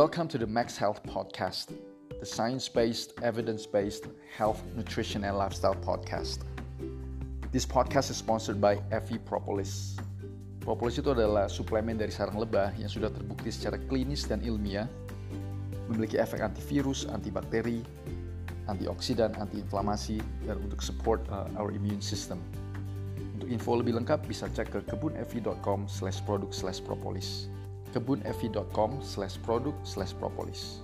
Welcome 0.00 0.32
to 0.32 0.40
the 0.40 0.48
Max 0.48 0.80
Health 0.80 1.04
Podcast, 1.04 1.76
the 2.08 2.24
science 2.24 2.72
based, 2.72 3.12
evidence 3.20 3.68
based 3.68 4.08
health, 4.32 4.64
nutrition, 4.72 5.28
and 5.28 5.36
lifestyle 5.36 5.76
podcast. 5.76 6.40
This 7.52 7.68
podcast 7.68 8.08
is 8.08 8.16
sponsored 8.16 8.64
by 8.64 8.80
Effie 8.96 9.20
Propolis. 9.20 10.00
Propolis 10.64 10.96
itu 10.96 11.12
adalah 11.12 11.52
suplemen 11.52 12.00
dari 12.00 12.08
sarang 12.08 12.40
lebah 12.40 12.72
yang 12.80 12.88
sudah 12.88 13.12
terbukti 13.12 13.52
secara 13.52 13.76
klinis 13.92 14.24
dan 14.24 14.40
ilmiah 14.40 14.88
memiliki 15.92 16.16
efek 16.16 16.40
antivirus, 16.40 17.04
antibakteri, 17.12 17.84
antioksidan, 18.72 19.36
antiinflamasi, 19.36 20.16
dan 20.48 20.64
untuk 20.64 20.80
support 20.80 21.20
uh, 21.28 21.44
our 21.60 21.76
immune 21.76 22.00
system. 22.00 22.40
Untuk 23.36 23.52
info 23.52 23.76
lebih 23.76 24.00
lengkap 24.00 24.24
bisa 24.24 24.48
cek 24.48 24.72
ke 24.72 24.80
kebunevi.com 24.80 25.92
slash 25.92 26.24
produk 26.24 26.56
slash 26.56 26.80
propolis 26.80 27.52
kebunevi.com 27.90 29.02
slash 29.02 29.36
produk 29.42 29.74
slash 29.82 30.14
propolis. 30.16 30.82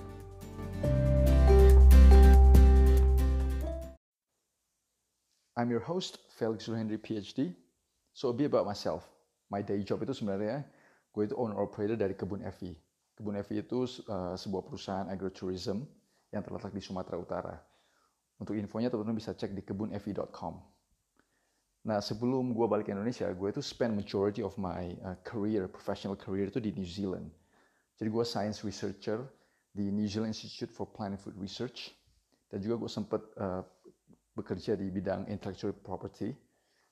I'm 5.56 5.72
your 5.72 5.80
host, 5.80 6.20
Felix 6.36 6.68
Henry 6.68 7.00
PhD. 7.00 7.56
So 8.12 8.28
a 8.28 8.34
bit 8.36 8.52
about 8.52 8.68
myself. 8.68 9.08
My 9.48 9.64
day 9.64 9.80
job 9.80 10.04
itu 10.04 10.12
sebenarnya 10.12 10.68
gue 11.16 11.22
itu 11.24 11.32
owner 11.32 11.56
operator 11.56 11.96
dari 11.96 12.12
Kebun 12.12 12.44
Evi. 12.44 12.76
Kebun 13.16 13.40
Evi 13.40 13.64
itu 13.64 13.88
uh, 14.04 14.36
sebuah 14.36 14.68
perusahaan 14.68 15.08
agrotourism 15.08 15.80
yang 16.28 16.44
terletak 16.44 16.76
di 16.76 16.84
Sumatera 16.84 17.16
Utara. 17.16 17.56
Untuk 18.36 18.52
infonya 18.52 18.92
teman-teman 18.92 19.16
bisa 19.16 19.32
cek 19.32 19.56
di 19.56 19.64
kebunevi.com. 19.64 20.54
Nah 21.86 22.02
sebelum 22.02 22.50
gue 22.50 22.66
balik 22.66 22.90
ke 22.90 22.92
Indonesia, 22.92 23.30
gue 23.30 23.48
itu 23.54 23.62
spend 23.62 23.94
majority 23.94 24.42
of 24.42 24.58
my 24.58 24.90
uh, 25.06 25.14
career, 25.22 25.70
professional 25.70 26.18
career 26.18 26.50
itu 26.50 26.58
di 26.58 26.74
New 26.74 26.82
Zealand. 26.82 27.30
Jadi 27.94 28.10
gue 28.10 28.24
science 28.26 28.66
researcher 28.66 29.22
di 29.70 29.94
New 29.94 30.10
Zealand 30.10 30.34
Institute 30.34 30.68
for 30.74 30.90
Plant 30.90 31.14
and 31.14 31.22
Food 31.22 31.38
Research. 31.38 31.94
Dan 32.50 32.58
juga 32.58 32.82
gue 32.82 32.90
sempat 32.90 33.22
uh, 33.38 33.62
bekerja 34.34 34.74
di 34.74 34.90
bidang 34.90 35.30
intellectual 35.30 35.70
property, 35.70 36.34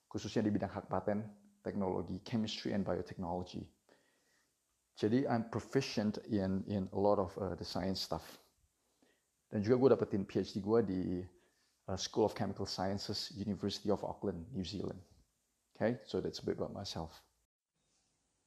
khususnya 0.07 0.47
di 0.47 0.55
bidang 0.55 0.71
hak 0.71 0.87
paten, 0.87 1.27
teknologi, 1.67 2.23
chemistry 2.23 2.71
and 2.71 2.87
biotechnology. 2.87 3.67
Jadi 4.95 5.27
I'm 5.27 5.51
proficient 5.51 6.23
in 6.31 6.63
in 6.71 6.87
a 6.95 7.01
lot 7.03 7.19
of 7.19 7.35
uh, 7.35 7.59
the 7.59 7.67
science 7.67 7.99
stuff. 7.99 8.23
Dan 9.51 9.59
juga 9.59 9.75
gue 9.75 9.91
dapetin 9.99 10.23
PhD 10.23 10.63
gue 10.63 10.81
di 10.87 11.03
uh, 11.89 11.97
School 11.97 12.25
of 12.25 12.35
Chemical 12.35 12.67
Sciences, 12.67 13.33
University 13.37 13.91
of 13.91 14.05
Auckland, 14.05 14.45
New 14.53 14.65
Zealand. 14.65 15.01
Okay, 15.75 15.99
so 16.07 16.21
that's 16.21 16.39
a 16.39 16.47
bit 16.47 16.57
about 16.57 16.73
myself. 16.73 17.23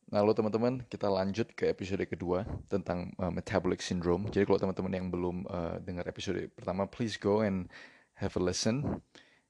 Nah, 0.07 0.23
lo 0.23 0.31
teman-teman, 0.31 0.87
kita 0.87 1.11
lanjut 1.11 1.51
ke 1.51 1.67
episode 1.67 2.07
kedua 2.07 2.47
tentang 2.71 3.11
uh, 3.19 3.27
metabolic 3.27 3.83
syndrome. 3.83 4.23
Jadi 4.31 4.47
kalau 4.47 4.55
teman-teman 4.55 4.93
yang 4.95 5.07
belum 5.11 5.43
uh, 5.51 5.83
dengar 5.83 6.07
episode 6.07 6.47
pertama, 6.55 6.87
please 6.87 7.19
go 7.19 7.43
and 7.43 7.67
have 8.15 8.31
a 8.39 8.41
listen. 8.41 9.03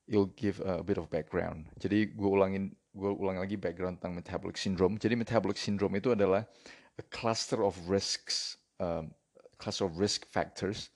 You'll 0.10 0.34
give 0.34 0.58
a 0.66 0.82
bit 0.82 0.98
of 0.98 1.14
background. 1.14 1.70
Jadi 1.78 2.10
gue 2.10 2.30
ulangin, 2.32 2.74
gue 2.98 3.12
ulang 3.12 3.38
lagi 3.38 3.54
background 3.54 4.02
tentang 4.02 4.18
metabolic 4.18 4.58
syndrome. 4.58 4.98
Jadi 4.98 5.14
metabolic 5.14 5.62
syndrome 5.62 6.02
itu 6.02 6.18
adalah 6.18 6.48
a 6.98 7.04
cluster 7.14 7.62
of 7.62 7.78
risks, 7.86 8.58
um, 8.82 9.14
cluster 9.62 9.86
of 9.86 10.02
risk 10.02 10.26
factors 10.26 10.90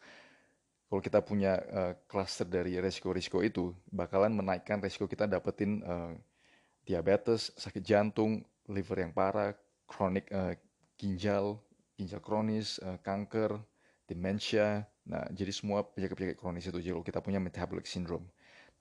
kalau 0.92 1.00
kita 1.00 1.23
punya 1.23 1.56
uh, 1.72 1.94
cluster 2.03 2.44
dari 2.44 2.75
resiko-resiko 2.75 3.39
itu 3.39 3.72
bakalan 3.88 4.36
menaikkan 4.36 4.84
resiko 4.84 5.08
kita 5.08 5.23
dapetin 5.23 5.80
uh, 5.88 6.11
diabetes, 6.84 7.56
sakit 7.56 7.80
jantung, 7.80 8.44
liver 8.67 9.08
yang 9.08 9.16
parah, 9.16 9.56
kronik 9.88 10.28
uh, 10.36 10.52
ginjal, 11.00 11.64
ginjal 11.95 12.19
kronis, 12.19 12.75
kanker, 13.08 13.56
demensia. 14.03 14.84
Nah, 15.08 15.23
jadi 15.31 15.56
semua 15.56 15.88
penyakit-penyakit 15.88 16.35
kronis 16.35 16.68
itu 16.68 16.78
jadi 16.84 16.91
kalau 17.00 17.07
kita 17.07 17.19
punya 17.24 17.40
metabolic 17.40 17.88
syndrome. 17.88 18.28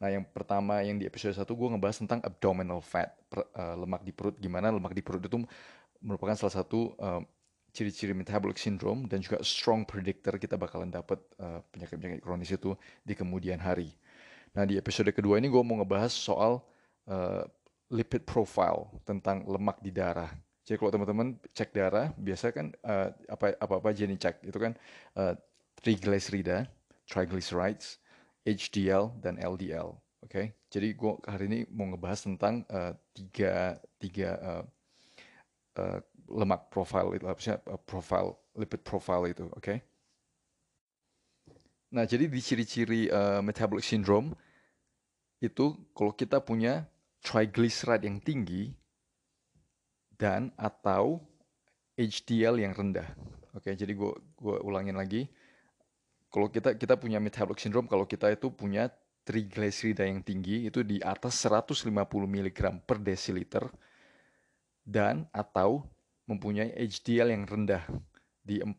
Nah, 0.02 0.10
yang 0.10 0.26
pertama 0.26 0.82
yang 0.82 0.98
di 0.98 1.06
episode 1.06 1.38
1 1.38 1.46
gue 1.46 1.68
ngebahas 1.76 1.96
tentang 2.02 2.18
abdominal 2.26 2.82
fat, 2.82 3.14
per, 3.30 3.46
uh, 3.54 3.78
lemak 3.78 4.02
di 4.02 4.10
perut. 4.10 4.34
Gimana 4.42 4.74
lemak 4.74 4.98
di 4.98 5.04
perut 5.06 5.22
itu 5.22 5.38
merupakan 6.02 6.34
salah 6.34 6.58
satu 6.58 6.98
uh, 6.98 7.22
ciri-ciri 7.70 8.12
metabolic 8.12 8.58
syndrome 8.58 9.06
dan 9.06 9.22
juga 9.22 9.40
strong 9.46 9.86
predictor 9.86 10.36
kita 10.36 10.58
bakalan 10.58 10.90
dapat 10.90 11.18
uh, 11.38 11.62
penyakit-penyakit 11.70 12.20
kronis 12.22 12.50
itu 12.50 12.74
di 13.02 13.14
kemudian 13.14 13.58
hari. 13.62 13.94
Nah 14.54 14.66
di 14.66 14.74
episode 14.76 15.10
kedua 15.14 15.38
ini 15.38 15.46
gue 15.46 15.62
mau 15.62 15.78
ngebahas 15.78 16.10
soal 16.10 16.58
uh, 17.06 17.46
lipid 17.90 18.26
profile 18.26 18.90
tentang 19.06 19.46
lemak 19.46 19.78
di 19.82 19.90
darah. 19.90 20.30
Jadi 20.62 20.76
kalau 20.78 20.92
teman-teman 20.94 21.34
cek 21.50 21.70
darah, 21.74 22.14
biasa 22.14 22.54
kan 22.54 22.70
uh, 22.86 23.10
apa 23.26 23.58
apa 23.58 23.74
apa 23.82 23.86
aja 23.90 24.06
nih 24.06 24.18
cek 24.18 24.46
itu 24.46 24.58
kan 24.58 24.72
uh, 25.18 25.34
triglycerida, 25.82 26.70
triglycerides, 27.10 27.98
HDL 28.46 29.18
dan 29.18 29.34
LDL. 29.40 29.98
Oke, 30.20 30.30
okay? 30.30 30.46
jadi 30.68 30.92
gue 30.92 31.12
hari 31.24 31.44
ini 31.48 31.60
mau 31.72 31.88
ngebahas 31.88 32.28
tentang 32.28 32.62
uh, 32.68 32.92
tiga 33.16 33.80
tiga 33.96 34.30
uh, 34.38 34.64
uh, 35.78 36.00
lemak 36.30 36.70
profile 36.70 37.14
itu 37.14 37.26
uh, 37.26 37.80
profile 37.86 38.38
lipid 38.56 38.82
profile 38.82 39.26
itu 39.30 39.46
oke 39.50 39.60
okay? 39.60 39.78
nah 41.90 42.06
jadi 42.06 42.30
di 42.30 42.40
ciri-ciri 42.40 43.10
uh, 43.10 43.42
metabolic 43.42 43.82
syndrome 43.82 44.34
itu 45.42 45.74
kalau 45.94 46.14
kita 46.14 46.38
punya 46.42 46.86
triglyceride 47.20 48.06
yang 48.06 48.18
tinggi 48.22 48.70
dan 50.14 50.52
atau 50.54 51.18
HDL 51.98 52.62
yang 52.62 52.72
rendah 52.72 53.08
oke 53.52 53.66
okay, 53.66 53.74
jadi 53.74 53.92
gue 53.92 54.12
gue 54.38 54.56
ulangin 54.62 54.94
lagi 54.94 55.26
kalau 56.30 56.46
kita 56.46 56.78
kita 56.78 56.94
punya 56.94 57.18
metabolic 57.18 57.58
syndrome 57.58 57.90
kalau 57.90 58.06
kita 58.06 58.30
itu 58.30 58.54
punya 58.54 58.86
triglycerida 59.26 60.06
yang 60.06 60.22
tinggi 60.24 60.70
itu 60.70 60.80
di 60.86 61.02
atas 61.02 61.36
150 61.44 61.90
mg 61.90 62.60
per 62.86 63.02
desiliter 63.02 63.66
dan 64.90 65.30
atau 65.30 65.86
mempunyai 66.26 66.74
HDL 66.74 67.30
yang 67.30 67.46
rendah 67.46 67.86
di 68.42 68.58
40 68.58 68.74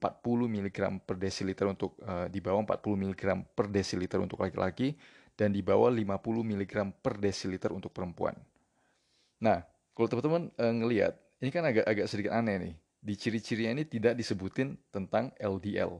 mg 0.51 0.77
per 1.07 1.15
desiliter 1.15 1.71
untuk 1.71 1.95
uh, 2.03 2.27
di 2.27 2.43
bawah 2.43 2.59
40 2.67 3.03
mg 3.07 3.23
per 3.55 3.71
desiliter 3.71 4.19
untuk 4.19 4.43
laki-laki 4.43 4.99
dan 5.39 5.55
di 5.55 5.63
bawah 5.63 5.87
50 5.87 6.11
mg 6.43 6.73
per 6.99 7.15
desiliter 7.15 7.71
untuk 7.71 7.95
perempuan. 7.95 8.35
Nah, 9.39 9.63
kalau 9.95 10.07
teman-teman 10.11 10.51
uh, 10.59 10.73
ngelihat, 10.75 11.15
ini 11.39 11.49
kan 11.55 11.63
agak 11.63 11.87
agak 11.87 12.05
sedikit 12.11 12.35
aneh 12.35 12.59
nih. 12.59 12.75
Di 13.01 13.13
ciri-cirinya 13.17 13.81
ini 13.81 13.85
tidak 13.87 14.13
disebutin 14.13 14.77
tentang 14.93 15.33
LDL 15.39 15.97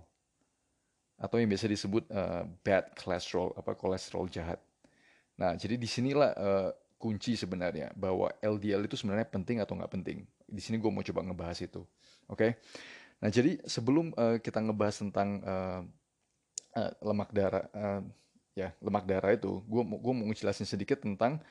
atau 1.22 1.38
yang 1.38 1.50
biasa 1.54 1.70
disebut 1.70 2.04
uh, 2.10 2.44
bad 2.66 2.98
cholesterol 2.98 3.54
apa 3.54 3.78
kolesterol 3.78 4.26
jahat. 4.30 4.58
Nah, 5.38 5.54
jadi 5.54 5.78
di 5.78 5.86
sinilah 5.86 6.34
uh, 6.34 6.70
kunci 7.02 7.34
sebenarnya 7.34 7.90
bahwa 7.98 8.30
LDL 8.38 8.86
itu 8.86 8.94
sebenarnya 8.94 9.26
penting 9.26 9.58
atau 9.58 9.74
nggak 9.74 9.90
penting. 9.90 10.22
Di 10.46 10.62
sini 10.62 10.78
gue 10.78 10.92
mau 10.94 11.02
coba 11.02 11.26
ngebahas 11.26 11.58
itu, 11.66 11.82
oke? 12.30 12.38
Okay? 12.38 12.52
Nah 13.26 13.34
jadi 13.34 13.58
sebelum 13.66 14.14
uh, 14.14 14.38
kita 14.38 14.62
ngebahas 14.62 15.02
tentang 15.02 15.42
uh, 15.42 15.82
uh, 16.78 16.92
lemak 17.02 17.34
darah, 17.34 17.66
uh, 17.74 18.02
ya 18.54 18.70
lemak 18.78 19.10
darah 19.10 19.34
itu, 19.34 19.66
gue 19.66 19.82
gue 19.82 20.14
mau 20.14 20.26
ngejelasin 20.30 20.70
sedikit 20.70 21.02
tentang 21.02 21.42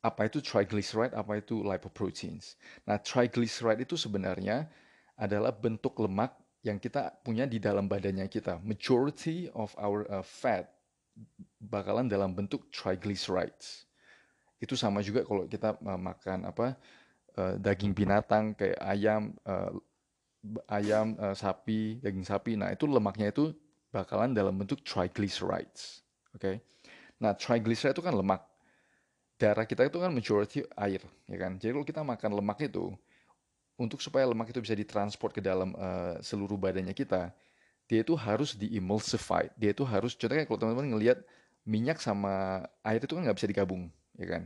apa 0.00 0.30
itu 0.30 0.38
triglyceride, 0.38 1.12
apa 1.12 1.42
itu 1.42 1.66
lipoproteins. 1.66 2.54
Nah 2.86 3.02
triglyceride 3.02 3.82
itu 3.82 3.98
sebenarnya 3.98 4.70
adalah 5.18 5.50
bentuk 5.50 5.98
lemak 5.98 6.32
yang 6.62 6.78
kita 6.78 7.10
punya 7.26 7.44
di 7.44 7.58
dalam 7.58 7.90
badannya 7.90 8.30
kita. 8.30 8.62
Majority 8.62 9.50
of 9.52 9.74
our 9.76 10.06
uh, 10.06 10.22
fat 10.24 10.70
bakalan 11.60 12.08
dalam 12.08 12.32
bentuk 12.32 12.70
triglycerides 12.72 13.89
itu 14.60 14.76
sama 14.76 15.00
juga 15.00 15.24
kalau 15.24 15.48
kita 15.48 15.74
uh, 15.80 15.96
makan 15.96 16.46
apa 16.46 16.76
uh, 17.40 17.56
daging 17.56 17.96
binatang 17.96 18.52
kayak 18.52 18.76
ayam 18.78 19.32
uh, 19.48 19.72
ayam 20.68 21.16
uh, 21.16 21.32
sapi 21.32 21.98
daging 22.04 22.24
sapi. 22.28 22.54
Nah 22.60 22.70
itu 22.70 22.84
lemaknya 22.84 23.32
itu 23.32 23.56
bakalan 23.90 24.36
dalam 24.36 24.54
bentuk 24.54 24.84
triglycerides 24.86 26.04
oke? 26.36 26.40
Okay? 26.40 26.56
nah 27.20 27.36
triglyceride 27.36 27.96
itu 27.96 28.04
kan 28.04 28.14
lemak. 28.14 28.44
Darah 29.40 29.64
kita 29.64 29.88
itu 29.88 29.96
kan 29.96 30.12
majority 30.12 30.68
air 30.76 31.00
ya 31.24 31.36
kan? 31.40 31.56
Jadi 31.56 31.72
kalau 31.72 31.86
kita 31.88 32.00
makan 32.04 32.30
lemak 32.36 32.60
itu 32.60 32.92
untuk 33.80 34.04
supaya 34.04 34.28
lemak 34.28 34.52
itu 34.52 34.60
bisa 34.60 34.76
ditransport 34.76 35.32
ke 35.32 35.40
dalam 35.40 35.72
uh, 35.72 36.20
seluruh 36.20 36.60
badannya 36.60 36.92
kita 36.92 37.32
dia 37.88 38.06
itu 38.06 38.12
harus 38.14 38.54
diemulsify 38.54 39.48
dia 39.56 39.72
itu 39.72 39.82
harus 39.82 40.12
contohnya 40.14 40.44
kalau 40.44 40.60
teman-teman 40.60 40.94
ngelihat 40.94 41.18
minyak 41.64 41.98
sama 41.98 42.62
air 42.84 43.00
itu 43.00 43.16
kan 43.16 43.24
nggak 43.24 43.34
bisa 43.40 43.48
digabung 43.48 43.88
ya 44.18 44.26
kan? 44.26 44.42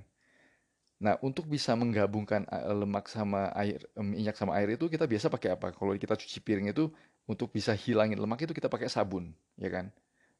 Nah, 1.01 1.21
untuk 1.21 1.45
bisa 1.51 1.77
menggabungkan 1.77 2.49
eh, 2.49 2.73
lemak 2.73 3.11
sama 3.11 3.53
air, 3.59 3.83
minyak 3.99 4.37
sama 4.39 4.57
air 4.57 4.75
itu 4.75 4.89
kita 4.89 5.05
biasa 5.05 5.29
pakai 5.29 5.53
apa? 5.57 5.75
Kalau 5.75 5.93
kita 5.97 6.17
cuci 6.17 6.39
piring 6.41 6.73
itu 6.73 6.89
untuk 7.29 7.53
bisa 7.53 7.73
hilangin 7.77 8.17
lemak 8.17 8.45
itu 8.45 8.53
kita 8.57 8.69
pakai 8.69 8.89
sabun, 8.89 9.33
ya 9.61 9.69
kan? 9.69 9.93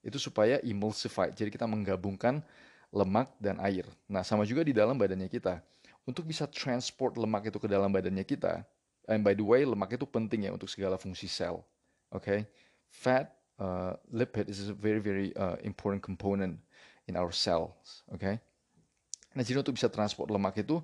Itu 0.05 0.17
supaya 0.21 0.61
emulsify. 0.61 1.33
Jadi 1.33 1.53
kita 1.53 1.65
menggabungkan 1.65 2.45
lemak 2.95 3.33
dan 3.41 3.61
air. 3.61 3.89
Nah, 4.07 4.23
sama 4.23 4.45
juga 4.49 4.63
di 4.63 4.73
dalam 4.73 4.95
badannya 4.95 5.29
kita. 5.29 5.61
Untuk 6.05 6.29
bisa 6.29 6.45
transport 6.45 7.17
lemak 7.17 7.49
itu 7.49 7.57
ke 7.57 7.65
dalam 7.65 7.89
badannya 7.89 8.29
kita, 8.29 8.61
and 9.09 9.25
by 9.25 9.33
the 9.33 9.41
way, 9.41 9.65
lemak 9.65 9.97
itu 9.97 10.05
penting 10.05 10.45
ya 10.45 10.53
untuk 10.53 10.69
segala 10.69 11.01
fungsi 11.01 11.25
sel. 11.25 11.65
Oke. 12.13 12.21
Okay? 12.21 12.41
fat, 12.95 13.35
uh, 13.59 13.95
lipid 14.13 14.49
is 14.49 14.69
a 14.69 14.73
very 14.73 15.03
very 15.03 15.35
uh, 15.37 15.57
important 15.67 16.03
component 16.03 16.59
in 17.11 17.17
our 17.17 17.33
cells. 17.35 18.07
Okay? 18.15 18.39
Nah 19.35 19.43
jadi 19.43 19.61
untuk 19.61 19.75
bisa 19.75 19.91
transport 19.91 20.31
lemak 20.31 20.63
itu 20.63 20.79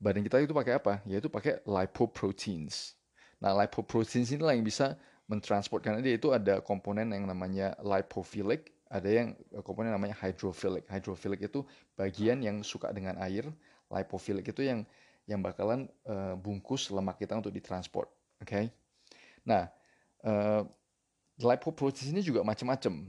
badan 0.00 0.24
kita 0.24 0.40
itu 0.40 0.56
pakai 0.56 0.80
apa? 0.80 1.04
Yaitu 1.04 1.28
pakai 1.28 1.60
lipoproteins. 1.68 2.96
Nah 3.38 3.52
lipoproteins 3.52 4.32
inilah 4.32 4.56
yang 4.56 4.64
bisa 4.64 4.96
mentransport 5.28 5.80
karena 5.80 6.00
dia 6.04 6.16
itu 6.16 6.32
ada 6.32 6.60
komponen 6.60 7.12
yang 7.12 7.24
namanya 7.24 7.72
lipophilic, 7.80 8.72
ada 8.88 9.08
yang 9.08 9.36
eh, 9.52 9.62
komponen 9.64 9.92
namanya 9.92 10.16
hydrophilic. 10.20 10.88
Hydrophilic 10.88 11.40
itu 11.48 11.64
bagian 11.96 12.40
yang 12.40 12.60
suka 12.64 12.92
dengan 12.92 13.16
air, 13.20 13.48
lipophilic 13.92 14.48
itu 14.48 14.64
yang 14.64 14.84
yang 15.24 15.40
bakalan 15.40 15.88
uh, 16.04 16.36
bungkus 16.36 16.92
lemak 16.92 17.16
kita 17.16 17.32
untuk 17.32 17.48
ditransport. 17.48 18.12
Oke. 18.44 18.44
Okay? 18.44 18.64
Nah, 19.48 19.72
uh, 20.20 20.68
lipoprotein 21.40 22.12
ini 22.12 22.20
juga 22.20 22.44
macam-macam. 22.44 23.08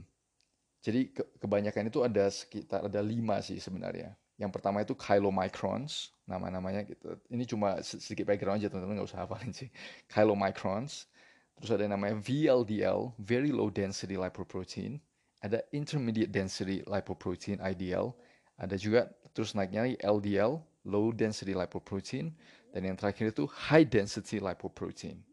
Jadi 0.80 1.12
ke 1.12 1.22
kebanyakan 1.36 1.92
itu 1.92 2.00
ada 2.00 2.24
sekitar 2.32 2.88
ada 2.88 3.00
lima 3.04 3.36
sih 3.44 3.60
sebenarnya. 3.60 4.16
Yang 4.36 4.50
pertama 4.52 4.84
itu 4.84 4.92
chylomicrons, 4.92 6.12
nama-namanya 6.28 6.84
gitu. 6.84 7.16
Ini 7.32 7.44
cuma 7.48 7.80
sedikit 7.80 8.28
background 8.28 8.60
aja 8.60 8.68
teman-teman 8.68 9.00
nggak 9.00 9.08
usah 9.08 9.24
hafalin 9.24 9.52
sih. 9.52 9.72
Chylomicrons. 10.12 11.08
Terus 11.56 11.70
ada 11.72 11.88
yang 11.88 11.96
namanya 11.96 12.20
VLDL, 12.20 13.16
very 13.16 13.48
low 13.48 13.72
density 13.72 14.20
lipoprotein. 14.20 15.00
Ada 15.40 15.64
intermediate 15.72 16.28
density 16.28 16.84
lipoprotein 16.84 17.64
IDL. 17.64 18.12
Ada 18.60 18.76
juga 18.76 19.08
terus 19.32 19.56
naiknya 19.56 19.96
LDL, 20.04 20.60
low 20.84 21.06
density 21.16 21.56
lipoprotein. 21.56 22.36
Dan 22.76 22.92
yang 22.92 22.96
terakhir 23.00 23.32
itu 23.32 23.48
high 23.48 23.88
density 23.88 24.36
lipoprotein. 24.36 25.24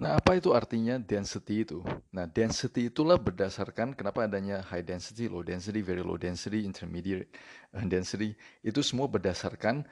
Nah, 0.00 0.16
apa 0.16 0.32
itu 0.40 0.56
artinya 0.56 0.96
density 0.96 1.68
itu? 1.68 1.84
Nah, 2.08 2.24
density 2.24 2.88
itulah 2.88 3.20
berdasarkan 3.20 3.92
kenapa 3.92 4.24
adanya 4.24 4.64
high 4.64 4.80
density, 4.80 5.28
low 5.28 5.44
density, 5.44 5.84
very 5.84 6.00
low 6.00 6.16
density, 6.16 6.64
intermediate 6.64 7.28
uh, 7.76 7.84
density. 7.84 8.32
Itu 8.64 8.80
semua 8.80 9.12
berdasarkan 9.12 9.84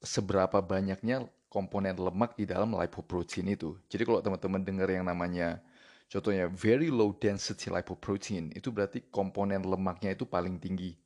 seberapa 0.00 0.64
banyaknya 0.64 1.28
komponen 1.52 1.92
lemak 1.92 2.40
di 2.40 2.48
dalam 2.48 2.72
lipoprotein 2.72 3.52
itu. 3.52 3.76
Jadi 3.92 4.08
kalau 4.08 4.24
teman-teman 4.24 4.64
dengar 4.64 4.88
yang 4.88 5.04
namanya 5.04 5.60
contohnya 6.08 6.48
very 6.48 6.88
low 6.88 7.12
density 7.12 7.68
lipoprotein, 7.68 8.48
itu 8.56 8.72
berarti 8.72 9.04
komponen 9.12 9.60
lemaknya 9.60 10.16
itu 10.16 10.24
paling 10.24 10.56
tinggi. 10.56 10.96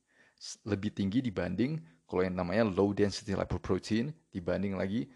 Lebih 0.63 0.95
tinggi 0.95 1.19
dibanding 1.19 1.75
kalau 2.07 2.23
yang 2.23 2.39
namanya 2.39 2.63
low 2.63 2.95
density 2.95 3.35
lipoprotein 3.35 4.15
dibanding 4.31 4.79
lagi 4.79 5.11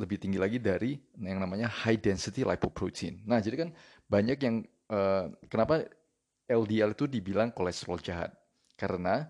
lebih 0.00 0.16
tinggi 0.16 0.40
lagi 0.40 0.56
dari 0.56 0.96
yang 1.20 1.42
namanya 1.42 1.68
high 1.68 2.00
density 2.00 2.46
lipoprotein. 2.46 3.20
Nah, 3.28 3.44
jadi 3.44 3.66
kan 3.66 3.70
banyak 4.08 4.38
yang 4.40 4.56
uh, 4.88 5.28
kenapa 5.52 5.84
LDL 6.48 6.96
itu 6.96 7.04
dibilang 7.04 7.52
kolesterol 7.52 8.00
jahat? 8.00 8.32
Karena 8.74 9.28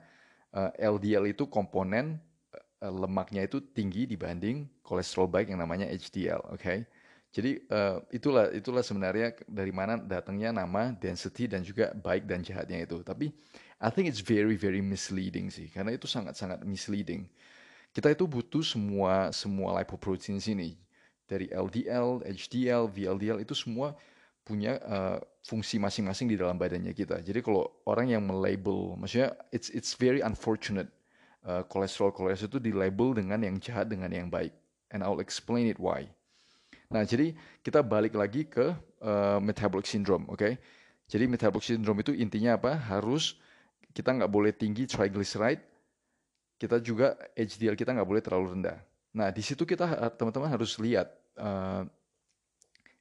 uh, 0.54 0.70
eh, 0.78 0.86
LDL 0.88 1.34
itu 1.34 1.50
komponen 1.50 2.22
uh, 2.54 2.94
lemaknya 2.94 3.44
itu 3.44 3.60
tinggi 3.74 4.06
dibanding 4.06 4.70
kolesterol 4.86 5.26
baik 5.26 5.50
yang 5.50 5.60
namanya 5.60 5.90
HDL, 5.90 6.54
oke? 6.54 6.62
Okay? 6.62 6.78
Jadi 7.34 7.66
uh, 7.66 7.98
itulah 8.14 8.46
itulah 8.54 8.86
sebenarnya 8.86 9.34
dari 9.50 9.74
mana 9.74 9.98
datangnya 9.98 10.54
nama 10.54 10.94
density 10.94 11.50
dan 11.50 11.66
juga 11.66 11.90
baik 11.90 12.30
dan 12.30 12.46
jahatnya 12.46 12.86
itu. 12.86 13.02
Tapi 13.02 13.26
I 13.82 13.90
think 13.90 14.06
it's 14.06 14.22
very 14.22 14.54
very 14.54 14.78
misleading 14.78 15.50
sih, 15.50 15.66
karena 15.66 15.98
itu 15.98 16.06
sangat 16.06 16.38
sangat 16.38 16.62
misleading 16.62 17.26
kita 17.94 18.11
itu 18.11 18.26
butuh 18.26 18.67
semua 18.67 19.31
semua 19.31 19.79
lipoprotein 19.79 20.43
sini 20.43 20.75
dari 21.25 21.49
LDL, 21.49 22.26
HDL, 22.26 22.91
VLDL 22.93 23.41
itu 23.41 23.56
semua 23.56 23.96
punya 24.44 24.76
uh, 24.85 25.17
fungsi 25.41 25.81
masing-masing 25.81 26.29
di 26.29 26.37
dalam 26.37 26.61
badannya 26.61 26.93
kita. 26.93 27.25
Jadi 27.25 27.41
kalau 27.41 27.64
orang 27.88 28.12
yang 28.12 28.23
melabel, 28.26 28.93
maksudnya 29.00 29.32
it's 29.49 29.73
it's 29.73 29.96
very 29.96 30.20
unfortunate 30.20 30.93
uh, 31.49 31.64
kolesterol 31.64 32.12
kolesterol 32.12 32.58
itu 32.58 32.61
dilabel 32.61 33.17
dengan 33.17 33.41
yang 33.41 33.56
jahat 33.56 33.88
dengan 33.88 34.12
yang 34.12 34.29
baik. 34.29 34.52
And 34.93 35.00
I'll 35.00 35.25
explain 35.25 35.73
it 35.73 35.81
why. 35.81 36.12
Nah, 36.93 37.08
jadi 37.08 37.32
kita 37.64 37.81
balik 37.81 38.14
lagi 38.14 38.44
ke 38.44 38.76
uh, 39.00 39.40
metabolic 39.40 39.88
syndrome, 39.88 40.29
oke? 40.29 40.38
Okay? 40.38 40.61
Jadi 41.08 41.25
metabolic 41.25 41.64
syndrome 41.64 42.05
itu 42.05 42.12
intinya 42.12 42.61
apa? 42.61 42.76
Harus 42.76 43.40
kita 43.97 44.12
nggak 44.12 44.31
boleh 44.31 44.52
tinggi 44.52 44.85
triglyceride, 44.85 45.64
kita 46.58 46.78
juga 46.78 47.18
HDL 47.34 47.74
kita 47.74 47.94
nggak 47.94 48.08
boleh 48.08 48.22
terlalu 48.22 48.58
rendah. 48.58 48.78
Nah 49.14 49.30
di 49.30 49.42
situ 49.42 49.62
kita 49.66 50.10
teman-teman 50.18 50.50
harus 50.50 50.78
lihat 50.78 51.10
uh, 51.38 51.86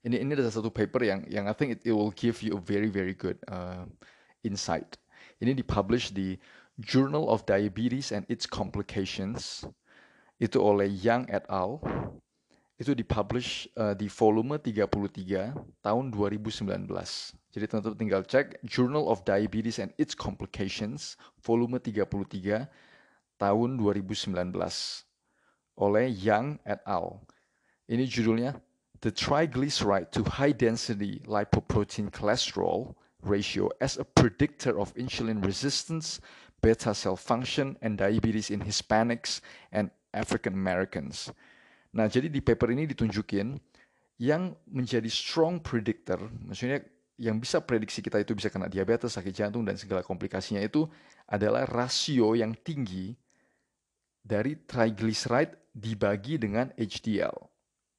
ini 0.03 0.19
ini 0.19 0.35
ada 0.35 0.51
satu 0.51 0.69
paper 0.69 1.01
yang 1.01 1.19
yang 1.31 1.45
I 1.47 1.55
think 1.55 1.79
it, 1.79 1.81
it 1.88 1.94
will 1.95 2.13
give 2.13 2.44
you 2.44 2.59
a 2.59 2.61
very 2.61 2.91
very 2.91 3.15
good 3.15 3.39
uh, 3.47 3.88
insight. 4.44 5.00
Ini 5.39 5.55
dipublish 5.57 6.11
di 6.13 6.38
Journal 6.81 7.29
of 7.29 7.45
Diabetes 7.45 8.11
and 8.11 8.25
Its 8.27 8.50
Complications 8.50 9.63
itu 10.41 10.57
oleh 10.59 10.89
Young 10.89 11.29
et 11.29 11.45
al. 11.47 11.79
Itu 12.73 12.97
dipublish 12.97 13.69
uh, 13.77 13.94
di 13.94 14.09
volume 14.09 14.57
33 14.57 15.53
tahun 15.85 16.05
2019. 16.09 16.89
Jadi 17.53 17.65
teman-teman 17.69 17.97
tinggal 18.01 18.23
cek 18.25 18.59
Journal 18.65 19.05
of 19.07 19.21
Diabetes 19.23 19.77
and 19.77 19.94
Its 20.01 20.17
Complications 20.17 21.15
volume 21.45 21.77
33 21.77 22.65
tahun 23.38 23.77
2019 23.81 24.33
oleh 25.80 26.06
Young 26.09 26.62
et 26.63 26.81
al. 26.85 27.21
Ini 27.89 28.06
judulnya 28.06 28.56
The 29.03 29.12
Triglyceride 29.12 30.13
to 30.15 30.24
High 30.24 30.56
Density 30.56 31.19
Lipoprotein 31.27 32.07
Cholesterol 32.07 32.95
Ratio 33.24 33.71
as 33.80 34.00
a 34.00 34.06
Predictor 34.07 34.80
of 34.80 34.95
Insulin 34.95 35.44
Resistance, 35.44 36.19
Beta 36.63 36.95
Cell 36.95 37.19
Function, 37.19 37.75
and 37.83 38.00
Diabetes 38.00 38.51
in 38.51 38.63
Hispanics 38.63 39.44
and 39.71 39.91
African 40.15 40.56
Americans. 40.56 41.31
Nah, 41.91 42.07
jadi 42.07 42.31
di 42.31 42.39
paper 42.39 42.71
ini 42.71 42.88
ditunjukin 42.88 43.59
yang 44.21 44.56
menjadi 44.71 45.09
strong 45.12 45.59
predictor, 45.59 46.19
maksudnya 46.47 46.79
yang 47.19 47.38
bisa 47.38 47.62
prediksi 47.62 48.01
kita 48.01 48.21
itu 48.21 48.33
bisa 48.33 48.50
kena 48.50 48.65
diabetes, 48.71 49.13
sakit 49.13 49.33
jantung, 49.33 49.62
dan 49.68 49.77
segala 49.77 50.01
komplikasinya 50.01 50.62
itu 50.63 50.88
adalah 51.29 51.68
rasio 51.69 52.33
yang 52.33 52.56
tinggi 52.65 53.13
dari 54.24 54.56
triglyceride 54.56 55.75
dibagi 55.75 56.40
dengan 56.40 56.72
HDL. 56.80 57.36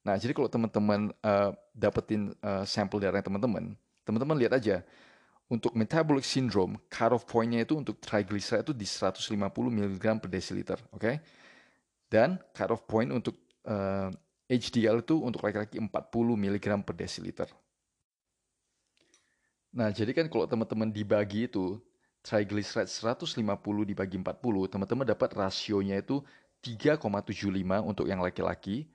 Nah, 0.05 0.17
jadi 0.17 0.33
kalau 0.33 0.49
teman-teman 0.49 1.13
uh, 1.21 1.53
dapetin 1.77 2.33
uh, 2.41 2.65
sampel 2.65 3.01
darah 3.01 3.21
teman-teman, 3.21 3.77
teman-teman 4.05 4.37
lihat 4.37 4.57
aja 4.57 4.81
untuk 5.49 5.77
metabolic 5.77 6.25
syndrome, 6.25 6.81
cutoff 6.89 7.29
point-nya 7.29 7.69
itu 7.69 7.77
untuk 7.77 8.01
triglyceride 8.01 8.73
itu 8.73 8.75
di 8.77 8.89
150 8.89 9.37
mg 9.53 10.05
per 10.21 10.29
desiliter, 10.33 10.81
oke? 10.93 11.01
Okay? 11.01 11.15
Dan 12.09 12.41
cutoff 12.57 12.85
point 12.89 13.13
untuk 13.13 13.37
uh, 13.69 14.09
eh, 14.49 14.61
HDL 14.61 15.05
itu 15.05 15.21
untuk 15.21 15.45
laki-laki 15.45 15.77
40 15.77 15.89
mg 16.37 16.67
per 16.85 16.95
desiliter. 16.97 17.49
Nah, 19.75 19.91
jadi 19.91 20.15
kan 20.15 20.31
kalau 20.31 20.47
teman-teman 20.47 20.89
dibagi 20.89 21.51
itu 21.51 21.81
triglyceride 22.25 22.89
150 22.89 23.85
dibagi 23.85 24.17
40, 24.17 24.73
teman-teman 24.73 25.05
dapat 25.05 25.31
rasionya 25.37 26.01
itu 26.01 26.25
3,75 26.65 27.85
untuk 27.85 28.09
yang 28.09 28.25
laki-laki, 28.25 28.89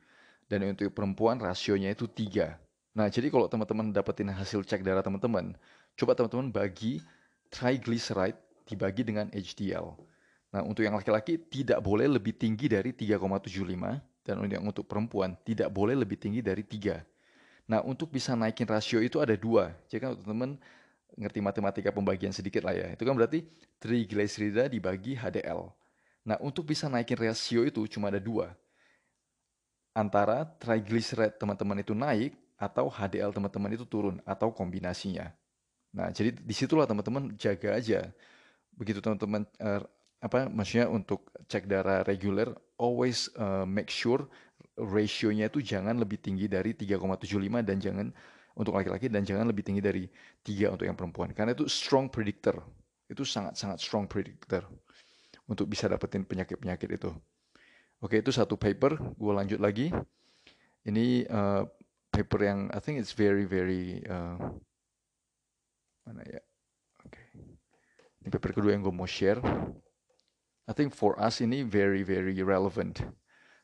dan 0.50 0.66
untuk 0.66 0.90
perempuan 0.90 1.38
rasionya 1.38 1.94
itu 1.94 2.10
3. 2.10 2.58
Nah, 2.98 3.06
jadi 3.06 3.30
kalau 3.30 3.46
teman-teman 3.46 3.94
dapetin 3.94 4.34
hasil 4.34 4.66
cek 4.66 4.82
darah 4.82 5.06
teman-teman, 5.06 5.54
coba 5.94 6.18
teman-teman 6.18 6.50
bagi 6.50 7.06
triglyceride 7.54 8.42
dibagi 8.66 9.06
dengan 9.06 9.30
HDL. 9.30 9.94
Nah, 10.50 10.66
untuk 10.66 10.82
yang 10.82 10.98
laki-laki 10.98 11.38
tidak 11.38 11.86
boleh 11.86 12.10
lebih 12.10 12.34
tinggi 12.34 12.66
dari 12.66 12.98
3,75, 12.98 14.02
dan 14.26 14.42
untuk 14.66 14.90
perempuan 14.90 15.38
tidak 15.46 15.70
boleh 15.70 15.94
lebih 15.94 16.18
tinggi 16.18 16.42
dari 16.42 16.66
3. 16.66 17.06
Nah, 17.70 17.86
untuk 17.86 18.10
bisa 18.10 18.34
naikin 18.34 18.66
rasio 18.66 18.98
itu 18.98 19.22
ada 19.22 19.38
dua. 19.38 19.70
Jadi 19.86 20.02
kan 20.02 20.18
teman-teman 20.18 20.58
ngerti 21.18 21.40
matematika 21.42 21.90
pembagian 21.90 22.34
sedikit 22.36 22.68
lah 22.68 22.76
ya. 22.76 22.88
Itu 22.94 23.08
kan 23.08 23.18
berarti 23.18 23.46
trigliserida 23.82 24.70
dibagi 24.70 25.18
HDL. 25.18 25.72
Nah, 26.28 26.38
untuk 26.44 26.70
bisa 26.70 26.92
naikin 26.92 27.18
rasio 27.18 27.66
itu 27.66 27.88
cuma 27.90 28.12
ada 28.14 28.22
dua. 28.22 28.54
Antara 29.96 30.46
triglyceride 30.62 31.40
teman-teman 31.42 31.82
itu 31.82 31.98
naik 31.98 32.38
atau 32.60 32.92
HDL 32.92 33.34
teman-teman 33.34 33.72
itu 33.74 33.88
turun 33.88 34.22
atau 34.28 34.52
kombinasinya. 34.54 35.32
Nah, 35.96 36.14
jadi 36.14 36.36
di 36.36 36.54
situlah 36.54 36.86
teman-teman 36.86 37.34
jaga 37.40 37.80
aja. 37.80 38.06
Begitu 38.78 39.02
teman-teman 39.02 39.48
uh, 39.58 39.82
apa 40.20 40.52
maksudnya 40.52 40.92
untuk 40.92 41.32
cek 41.48 41.66
darah 41.66 42.04
reguler 42.04 42.52
always 42.76 43.32
uh, 43.40 43.64
make 43.64 43.88
sure 43.88 44.28
rasionya 44.76 45.48
itu 45.48 45.64
jangan 45.64 45.96
lebih 45.96 46.20
tinggi 46.20 46.52
dari 46.52 46.76
3,75 46.76 47.40
dan 47.64 47.78
jangan 47.80 48.08
untuk 48.60 48.76
laki-laki 48.76 49.08
dan 49.08 49.24
jangan 49.24 49.48
lebih 49.48 49.64
tinggi 49.64 49.80
dari 49.80 50.04
tiga 50.44 50.76
untuk 50.76 50.84
yang 50.84 51.00
perempuan. 51.00 51.32
Karena 51.32 51.56
itu 51.56 51.64
strong 51.72 52.12
predictor. 52.12 52.60
Itu 53.08 53.24
sangat-sangat 53.24 53.80
strong 53.80 54.06
predictor 54.12 54.68
untuk 55.48 55.72
bisa 55.72 55.88
dapetin 55.88 56.28
penyakit-penyakit 56.28 57.00
itu. 57.00 57.10
Oke, 58.04 58.20
itu 58.20 58.36
satu 58.36 58.60
paper. 58.60 59.00
Gue 59.16 59.34
lanjut 59.34 59.64
lagi. 59.64 59.96
Ini 60.84 61.24
uh, 61.32 61.64
paper 62.12 62.40
yang 62.44 62.60
I 62.74 62.80
think 62.84 63.00
it's 63.00 63.14
very 63.14 63.46
very 63.46 64.04
uh, 64.10 64.36
mana 66.10 66.26
ya 66.26 66.42
oke 67.06 67.14
okay. 67.14 67.26
ini 68.26 68.30
paper 68.34 68.52
kedua 68.58 68.74
yang 68.74 68.82
gue 68.82 68.94
mau 68.94 69.06
share 69.06 69.40
I 70.66 70.74
think 70.74 70.94
for 70.98 71.16
us 71.22 71.40
ini 71.40 71.62
very 71.62 72.02
very 72.02 72.34
relevant 72.42 73.06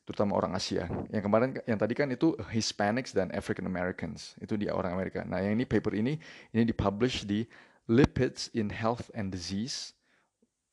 terutama 0.05 0.38
orang 0.38 0.53
Asia. 0.53 0.85
Yang 1.09 1.24
kemarin 1.25 1.50
yang 1.65 1.79
tadi 1.81 1.93
kan 1.97 2.07
itu 2.13 2.38
Hispanics 2.53 3.12
dan 3.12 3.33
African 3.33 3.65
Americans. 3.65 4.38
Itu 4.38 4.55
dia 4.55 4.71
orang 4.71 4.93
Amerika. 4.93 5.25
Nah 5.25 5.41
yang 5.41 5.57
ini 5.57 5.65
paper 5.65 5.97
ini 5.97 6.21
ini 6.53 6.63
dipublish 6.63 7.25
di 7.25 7.50
Lipids 7.89 8.53
in 8.53 8.69
Health 8.69 9.09
and 9.17 9.33
Disease 9.33 9.97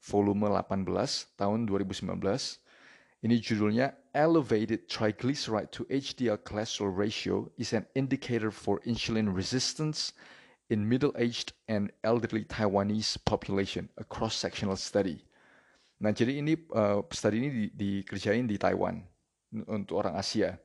volume 0.05 0.45
18 0.49 0.85
tahun 1.39 1.59
2019 1.65 2.19
ini 3.23 3.39
judulnya 3.39 3.95
Elevated 4.19 4.91
Triglyceride 4.91 5.71
to 5.71 5.87
HDL 5.87 6.43
Cholesterol 6.43 6.91
Ratio 6.91 7.47
is 7.55 7.71
an 7.71 7.87
indicator 7.95 8.51
for 8.51 8.83
insulin 8.83 9.31
resistance 9.31 10.11
in 10.75 10.89
middle-aged 10.89 11.55
and 11.71 11.95
elderly 12.03 12.43
Taiwanese 12.43 13.23
population, 13.23 13.89
a 13.95 14.03
cross-sectional 14.03 14.75
study. 14.75 15.23
Nah, 16.03 16.11
jadi 16.11 16.43
ini 16.43 16.59
uh, 16.75 17.07
study 17.15 17.39
ini 17.39 17.49
di, 17.55 17.65
dikerjain 17.71 18.51
di 18.51 18.59
Taiwan 18.59 19.07
untuk 19.69 20.01
orang 20.01 20.17
Asia, 20.17 20.57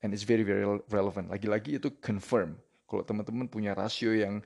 and 0.00 0.14
it's 0.14 0.24
very 0.24 0.46
very 0.46 0.64
relevant. 0.88 1.28
Lagi-lagi 1.28 1.76
itu 1.82 1.90
confirm 1.98 2.54
kalau 2.88 3.04
teman-teman 3.04 3.50
punya 3.50 3.76
rasio 3.76 4.16
yang 4.16 4.40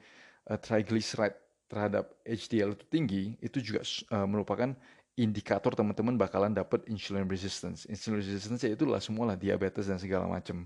uh, 0.50 0.58
triglyceride 0.58 1.38
terhadap 1.70 2.12
HDL 2.26 2.76
itu 2.76 2.84
tinggi, 2.90 3.22
itu 3.40 3.58
juga 3.64 3.80
uh, 4.12 4.28
merupakan 4.28 4.74
indikator 5.16 5.72
teman-teman 5.76 6.16
bakalan 6.16 6.52
dapat 6.52 6.84
insulin 6.88 7.28
resistance. 7.28 7.84
Insulin 7.88 8.20
resistance 8.20 8.64
ya 8.64 8.72
itulah 8.72 9.00
semualah 9.00 9.36
diabetes 9.36 9.88
dan 9.88 10.00
segala 10.00 10.24
macam 10.24 10.64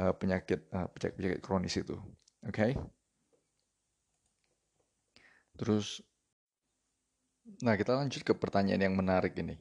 uh, 0.00 0.12
penyakit 0.16 0.64
uh, 0.72 0.88
penyakit 0.92 1.14
penyakit 1.16 1.40
kronis 1.44 1.76
itu. 1.76 1.96
Oke. 2.44 2.52
Okay? 2.52 2.70
Terus 5.56 6.00
nah 7.62 7.78
kita 7.78 7.94
lanjut 7.94 8.26
ke 8.26 8.32
pertanyaan 8.34 8.82
yang 8.82 8.96
menarik 8.96 9.36
ini. 9.38 9.56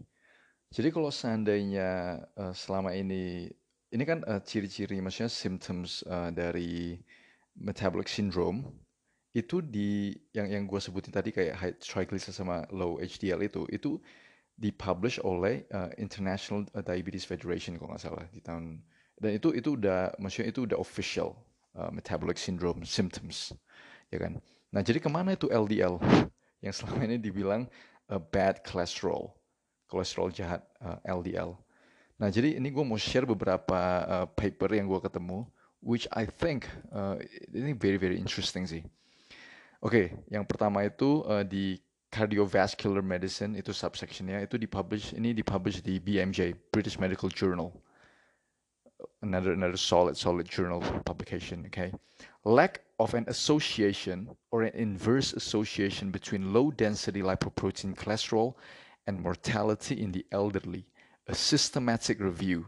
Jadi 0.74 0.90
kalau 0.92 1.14
seandainya 1.14 2.22
uh, 2.36 2.54
selama 2.54 2.94
ini 2.96 3.48
ini 3.94 4.04
kan 4.04 4.26
ciri-ciri 4.44 5.00
uh, 5.00 5.04
maksudnya 5.06 5.32
symptoms 5.32 6.04
uh, 6.10 6.34
dari 6.34 7.00
metabolic 7.56 8.12
syndrome 8.12 8.66
itu 9.36 9.60
di 9.60 10.16
yang 10.32 10.48
yang 10.48 10.64
gue 10.64 10.80
sebutin 10.80 11.12
tadi 11.12 11.36
kayak 11.36 11.56
high 11.60 11.76
triglyceride 11.76 12.36
sama 12.36 12.64
low 12.72 13.00
HDL 13.04 13.44
itu 13.44 13.68
itu 13.68 14.00
dipublish 14.56 15.20
oleh 15.28 15.68
uh, 15.76 15.92
International 16.00 16.64
Diabetes 16.72 17.28
Federation 17.28 17.76
kalau 17.76 17.92
nggak 17.92 18.04
salah 18.04 18.24
di 18.32 18.40
tahun 18.40 18.80
dan 19.20 19.32
itu 19.36 19.52
itu 19.52 19.76
udah 19.76 20.16
maksudnya 20.20 20.56
itu 20.56 20.64
udah 20.64 20.80
official 20.80 21.36
uh, 21.76 21.92
metabolic 21.92 22.40
syndrome 22.40 22.88
symptoms 22.88 23.52
ya 24.08 24.24
kan? 24.24 24.40
Nah 24.72 24.80
jadi 24.80 25.04
ke 25.04 25.12
mana 25.12 25.36
itu 25.36 25.52
LDL 25.52 26.00
yang 26.64 26.72
selama 26.72 27.04
ini 27.04 27.20
dibilang 27.20 27.68
uh, 28.08 28.20
bad 28.32 28.64
cholesterol 28.64 29.36
kolesterol 29.96 30.36
jahat 30.36 30.60
uh, 30.84 31.00
LDL 31.08 31.56
nah 32.20 32.28
jadi 32.28 32.60
ini 32.60 32.68
gue 32.68 32.84
mau 32.84 33.00
share 33.00 33.24
beberapa 33.24 33.80
uh, 34.04 34.28
paper 34.36 34.76
yang 34.76 34.92
gue 34.92 35.00
ketemu 35.00 35.48
which 35.80 36.12
I 36.12 36.28
think 36.28 36.68
uh, 36.92 37.16
ini 37.56 37.72
very 37.72 37.96
very 37.96 38.20
interesting 38.20 38.68
sih 38.68 38.84
Oke, 39.86 39.92
okay, 39.92 40.08
yang 40.34 40.42
pertama 40.50 40.82
itu 40.82 41.22
uh, 41.30 41.46
di 41.46 41.78
cardiovascular 42.10 43.06
medicine 43.06 43.54
itu 43.54 43.70
subsectionnya 43.70 44.42
itu 44.42 44.58
dipublish 44.58 45.14
ini 45.14 45.30
dipublish 45.30 45.86
di 45.86 46.02
BMJ 46.02 46.58
British 46.74 46.98
Medical 46.98 47.30
Journal. 47.30 47.70
Another 49.22 49.54
another 49.54 49.78
solid 49.78 50.18
solid 50.18 50.50
journal 50.50 50.82
publication. 51.06 51.70
Okay, 51.70 51.94
lack 52.50 52.82
of 52.98 53.14
an 53.14 53.30
association 53.30 54.32
or 54.50 54.66
an 54.66 54.74
inverse 54.74 55.38
association 55.38 56.10
between 56.10 56.50
low 56.50 56.74
density 56.74 57.22
lipoprotein 57.22 57.94
cholesterol 57.94 58.58
and 59.08 59.22
mortality 59.22 60.02
in 60.02 60.12
the 60.12 60.26
elderly. 60.32 60.86
A 61.28 61.36
systematic 61.36 62.20
review. 62.20 62.66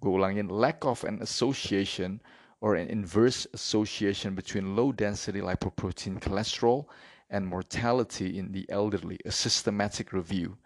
Gue 0.00 0.12
ulangin 0.12 0.50
lack 0.50 0.84
of 0.84 1.04
an 1.04 1.22
association 1.22 2.20
or 2.60 2.74
an 2.74 2.88
inverse 2.88 3.46
association 3.52 4.34
between 4.34 4.76
low 4.76 4.92
density 4.92 5.40
lipoprotein 5.40 6.20
cholesterol 6.20 6.86
and 7.30 7.46
mortality 7.46 8.38
in 8.38 8.52
the 8.52 8.66
elderly, 8.70 9.18
a 9.24 9.30
systematic 9.30 10.12
review. 10.12 10.56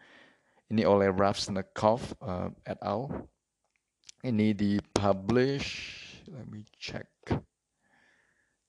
Ini 0.70 0.86
oleh 0.86 1.10
Ravsnikov 1.10 2.14
uh, 2.22 2.50
et 2.66 2.78
al. 2.82 3.10
Ini 4.22 4.54
dipublish, 4.54 6.22
let 6.30 6.46
me 6.46 6.62
check. 6.78 7.08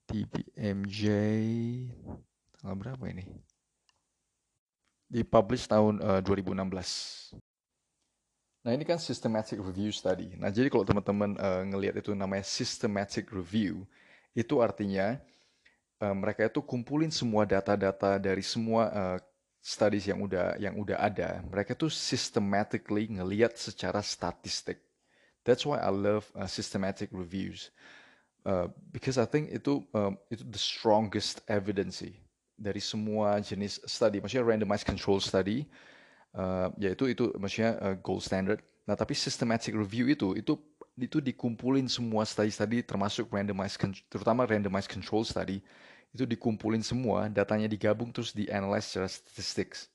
DBMJ, 0.09 0.99
tanggal 2.57 2.75
berapa 2.75 3.05
ini? 3.11 3.23
Dipublish 5.11 5.67
tahun 5.67 5.99
uh, 5.99 6.23
2016. 6.23 7.35
Nah 8.63 8.71
ini 8.71 8.87
kan 8.87 8.95
systematic 8.95 9.59
review 9.59 9.91
study. 9.91 10.39
Nah 10.39 10.47
jadi 10.47 10.71
kalau 10.71 10.87
teman-teman 10.87 11.35
uh, 11.35 11.67
ngelihat 11.67 11.99
itu 11.99 12.15
namanya 12.15 12.47
systematic 12.47 13.27
review, 13.35 13.83
itu 14.31 14.63
artinya 14.63 15.19
uh, 15.99 16.15
mereka 16.15 16.47
itu 16.47 16.63
kumpulin 16.63 17.11
semua 17.11 17.43
data-data 17.43 18.15
dari 18.21 18.45
semua 18.45 18.83
uh, 18.87 19.17
studies 19.59 20.07
yang 20.07 20.23
udah 20.23 20.55
yang 20.61 20.79
udah 20.79 20.95
ada. 20.95 21.43
Mereka 21.43 21.75
tuh 21.75 21.91
systematically 21.91 23.11
ngelihat 23.11 23.57
secara 23.59 23.99
statistik. 23.99 24.79
That's 25.43 25.65
why 25.65 25.81
I 25.81 25.89
love 25.89 26.29
uh, 26.37 26.47
systematic 26.47 27.09
reviews. 27.11 27.73
Uh, 28.41 28.73
because 28.89 29.21
I 29.21 29.29
think 29.29 29.53
itu 29.53 29.85
um, 29.93 30.17
itu 30.33 30.41
the 30.45 30.57
strongest 30.57 31.45
evidence 31.45 32.01
dari 32.61 32.77
semua 32.77 33.41
jenis 33.41 33.81
study. 33.89 34.21
Maksudnya 34.21 34.45
randomized 34.45 34.85
control 34.85 35.17
study 35.17 35.65
uh, 36.37 36.69
yaitu 36.77 37.09
itu 37.09 37.33
maksudnya 37.35 37.81
uh, 37.81 37.95
gold 37.97 38.21
standard. 38.21 38.61
Nah, 38.85 38.93
tapi 38.93 39.17
systematic 39.17 39.73
review 39.73 40.13
itu 40.13 40.37
itu 40.37 40.53
itu 40.99 41.17
dikumpulin 41.17 41.87
semua 41.89 42.27
study-study 42.27 42.85
termasuk 42.85 43.31
randomized 43.33 43.79
terutama 44.11 44.45
randomized 44.45 44.91
control 44.91 45.25
study 45.25 45.63
itu 46.11 46.27
dikumpulin 46.27 46.83
semua, 46.83 47.31
datanya 47.31 47.71
digabung 47.71 48.11
terus 48.11 48.35
dianalyze 48.35 48.91
secara 48.91 49.07
statistics. 49.07 49.87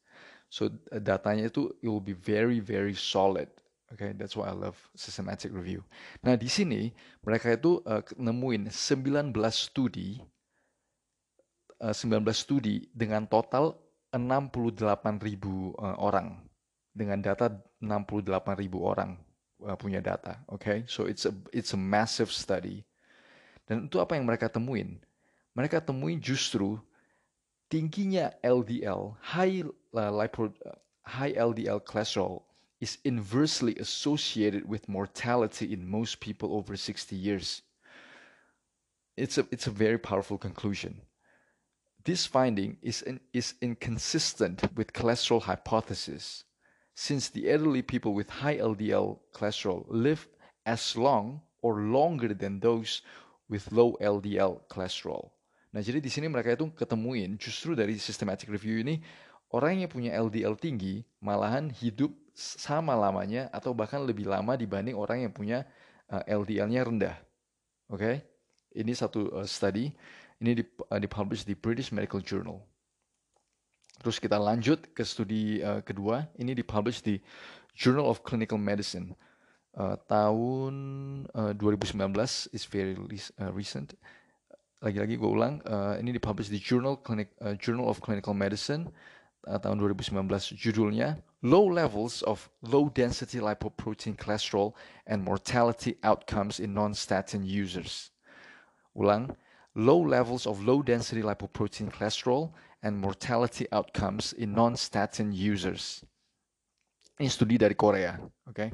So 0.48 0.72
datanya 0.88 1.52
itu 1.52 1.76
it 1.84 1.88
will 1.92 2.02
be 2.02 2.16
very 2.16 2.58
very 2.58 2.96
solid. 2.96 3.52
Okay, 3.86 4.10
that's 4.18 4.34
why 4.34 4.50
I 4.50 4.54
love 4.56 4.74
systematic 4.98 5.54
review. 5.54 5.86
Nah, 6.26 6.34
di 6.34 6.50
sini 6.50 6.90
mereka 7.22 7.54
itu 7.54 7.78
uh, 7.86 8.02
nemuin 8.18 8.66
19 8.74 9.30
studi 9.54 10.18
19 11.80 12.24
studi 12.32 12.88
dengan 12.92 13.28
total 13.28 13.76
68 14.12 15.20
ribu 15.20 15.76
uh, 15.76 15.96
orang 16.00 16.40
dengan 16.96 17.20
data 17.20 17.52
68 17.84 18.32
ribu 18.56 18.80
orang 18.88 19.20
uh, 19.60 19.76
punya 19.76 20.00
data, 20.00 20.40
oke? 20.48 20.64
Okay? 20.64 20.78
So 20.88 21.04
it's 21.04 21.28
a 21.28 21.32
it's 21.52 21.76
a 21.76 21.80
massive 21.80 22.32
study. 22.32 22.84
Dan 23.68 23.92
itu 23.92 24.00
apa 24.00 24.16
yang 24.16 24.24
mereka 24.24 24.48
temuin? 24.48 24.96
Mereka 25.52 25.84
temuin 25.84 26.22
justru 26.22 26.80
tingginya 27.68 28.32
LDL, 28.40 29.16
high 29.20 29.66
high 31.04 31.34
LDL 31.34 31.82
cholesterol 31.82 32.46
is 32.80 32.98
inversely 33.04 33.74
associated 33.80 34.68
with 34.68 34.88
mortality 34.88 35.72
in 35.72 35.88
most 35.88 36.20
people 36.20 36.54
over 36.54 36.76
60 36.76 37.16
years. 37.16 37.62
It's 39.16 39.40
a 39.40 39.48
it's 39.50 39.66
a 39.66 39.72
very 39.72 39.98
powerful 39.98 40.36
conclusion. 40.36 41.00
This 42.06 42.22
finding 42.22 42.78
is, 42.86 43.02
in, 43.02 43.18
is 43.34 43.58
inconsistent 43.58 44.62
with 44.78 44.94
cholesterol 44.94 45.42
hypothesis, 45.42 46.46
since 46.94 47.34
the 47.34 47.50
elderly 47.50 47.82
people 47.82 48.14
with 48.14 48.30
high 48.30 48.62
LDL 48.62 49.18
cholesterol 49.34 49.82
live 49.90 50.30
as 50.62 50.94
long 50.94 51.42
or 51.66 51.82
longer 51.82 52.30
than 52.30 52.62
those 52.62 53.02
with 53.50 53.74
low 53.74 53.98
LDL 53.98 54.62
cholesterol. 54.70 55.34
Nah, 55.74 55.82
jadi 55.82 55.98
di 55.98 56.06
sini 56.06 56.30
mereka 56.30 56.54
itu 56.54 56.70
ketemuin 56.78 57.42
justru 57.42 57.74
dari 57.74 57.98
systematic 57.98 58.54
review 58.54 58.86
ini 58.86 59.02
orang 59.50 59.82
yang 59.82 59.90
punya 59.90 60.14
LDL 60.14 60.54
tinggi 60.62 61.02
malahan 61.18 61.74
hidup 61.74 62.14
sama 62.38 62.94
lamanya 62.94 63.50
atau 63.50 63.74
bahkan 63.74 64.06
lebih 64.06 64.30
lama 64.30 64.54
dibanding 64.54 64.94
orang 64.94 65.26
yang 65.26 65.34
punya 65.34 65.66
uh, 66.06 66.22
LDL-nya 66.22 66.86
rendah. 66.86 67.18
Oke. 67.90 67.98
Okay? 67.98 68.16
Ini 68.78 68.94
satu 68.94 69.26
uh, 69.34 69.48
study 69.48 69.90
ini 70.40 70.60
uh, 70.60 71.00
dipublish 71.00 71.44
di 71.44 71.56
British 71.56 71.92
Medical 71.92 72.20
Journal. 72.20 72.60
Terus 74.00 74.20
kita 74.20 74.36
lanjut 74.36 74.92
ke 74.92 75.02
studi 75.02 75.64
uh, 75.64 75.80
kedua, 75.80 76.28
ini 76.36 76.52
dipublish 76.52 77.00
di 77.00 77.16
Journal 77.72 78.08
of 78.08 78.20
Clinical 78.24 78.60
Medicine. 78.60 79.16
Uh, 79.76 79.96
tahun 80.08 80.74
uh, 81.36 81.52
2019 81.52 82.16
is 82.56 82.64
very 82.64 82.96
recent. 83.52 83.92
Lagi-lagi 84.80 85.16
gue 85.16 85.28
ulang, 85.28 85.60
uh, 85.64 85.96
ini 86.00 86.16
dipublish 86.16 86.52
di 86.52 86.60
Journal 86.60 87.00
Clinic 87.00 87.32
uh, 87.40 87.56
Journal 87.56 87.88
of 87.88 88.00
Clinical 88.00 88.36
Medicine 88.36 88.88
uh, 89.48 89.56
tahun 89.56 89.80
2019. 89.80 90.56
Judulnya 90.56 91.20
Low 91.44 91.68
Levels 91.68 92.24
of 92.24 92.48
Low 92.64 92.88
Density 92.88 93.40
Lipoprotein 93.40 94.16
Cholesterol 94.16 94.72
and 95.08 95.24
Mortality 95.24 95.96
Outcomes 96.04 96.60
in 96.60 96.72
Non-Statin 96.72 97.44
Users. 97.44 98.12
Ulang, 98.96 99.36
low 99.76 100.00
levels 100.00 100.48
of 100.48 100.64
low 100.64 100.80
density 100.80 101.20
lipoprotein 101.20 101.92
cholesterol 101.92 102.50
and 102.82 102.96
mortality 102.96 103.68
outcomes 103.70 104.32
in 104.32 104.56
non-statin 104.56 105.36
users. 105.36 106.00
Ini 107.20 107.28
studi 107.28 107.60
dari 107.60 107.76
Korea, 107.76 108.16
oke? 108.48 108.52
Okay? 108.56 108.68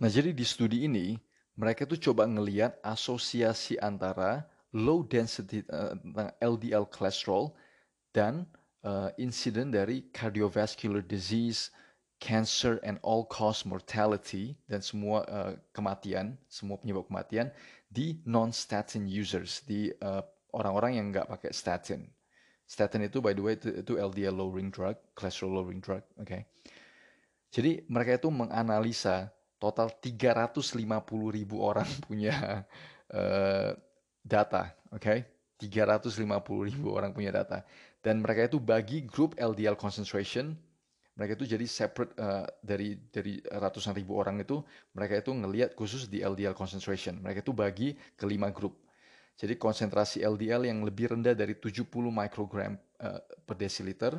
Nah, 0.00 0.10
jadi 0.12 0.36
di 0.36 0.44
studi 0.44 0.84
ini 0.84 1.16
mereka 1.56 1.88
tuh 1.88 1.96
coba 1.96 2.28
ngeliat 2.28 2.76
asosiasi 2.84 3.80
antara 3.80 4.44
low 4.74 5.00
density 5.06 5.64
uh, 5.70 5.96
eh, 6.20 6.32
LDL 6.44 6.90
cholesterol 6.90 7.54
dan 8.12 8.44
uh, 8.84 9.08
insiden 9.16 9.70
dari 9.70 10.10
cardiovascular 10.10 11.00
disease, 11.00 11.70
cancer 12.18 12.80
and 12.82 12.98
all 13.06 13.24
cause 13.28 13.62
mortality 13.62 14.58
dan 14.66 14.82
semua 14.82 15.22
uh, 15.30 15.52
kematian, 15.76 16.34
semua 16.50 16.80
penyebab 16.80 17.06
kematian 17.06 17.52
di 17.94 18.18
non-statin 18.26 19.06
users, 19.06 19.62
di 19.62 19.86
orang-orang 20.50 20.92
uh, 20.92 20.96
yang 20.98 21.06
nggak 21.14 21.30
pakai 21.30 21.54
statin. 21.54 22.02
Statin 22.66 23.06
itu 23.06 23.22
by 23.22 23.30
the 23.30 23.42
way 23.44 23.54
itu, 23.54 23.70
itu 23.70 23.94
LDL 23.94 24.34
lowering 24.34 24.74
drug, 24.74 24.98
cholesterol 25.14 25.62
lowering 25.62 25.78
drug, 25.78 26.02
oke. 26.18 26.26
Okay? 26.26 26.42
Jadi 27.54 27.86
mereka 27.86 28.18
itu 28.18 28.34
menganalisa 28.34 29.30
total 29.62 29.94
350 29.94 30.74
ribu 31.30 31.62
orang 31.62 31.86
punya 32.10 32.66
uh, 33.14 33.70
data, 34.26 34.74
oke? 34.90 34.98
Okay? 34.98 35.18
350 35.62 36.26
ribu 36.66 36.90
orang 36.90 37.14
punya 37.14 37.30
data. 37.30 37.62
Dan 38.02 38.20
mereka 38.20 38.50
itu 38.50 38.58
bagi 38.58 39.06
grup 39.06 39.38
LDL 39.38 39.78
concentration, 39.78 40.58
mereka 41.14 41.38
itu 41.38 41.46
jadi 41.54 41.66
separate 41.70 42.12
uh, 42.18 42.42
dari 42.58 42.98
dari 43.10 43.38
ratusan 43.38 43.94
ribu 43.94 44.18
orang 44.18 44.42
itu, 44.42 44.58
mereka 44.98 45.22
itu 45.22 45.30
ngelihat 45.30 45.78
khusus 45.78 46.10
di 46.10 46.26
LDL 46.26 46.58
concentration. 46.58 47.22
Mereka 47.22 47.46
itu 47.46 47.54
bagi 47.54 47.88
ke 48.18 48.26
lima 48.26 48.50
grup. 48.50 48.74
Jadi 49.38 49.54
konsentrasi 49.58 50.22
LDL 50.26 50.66
yang 50.70 50.82
lebih 50.82 51.14
rendah 51.14 51.34
dari 51.34 51.54
70 51.58 51.86
mikrogram 51.90 52.74
uh, 53.02 53.18
per 53.46 53.54
desiliter, 53.58 54.18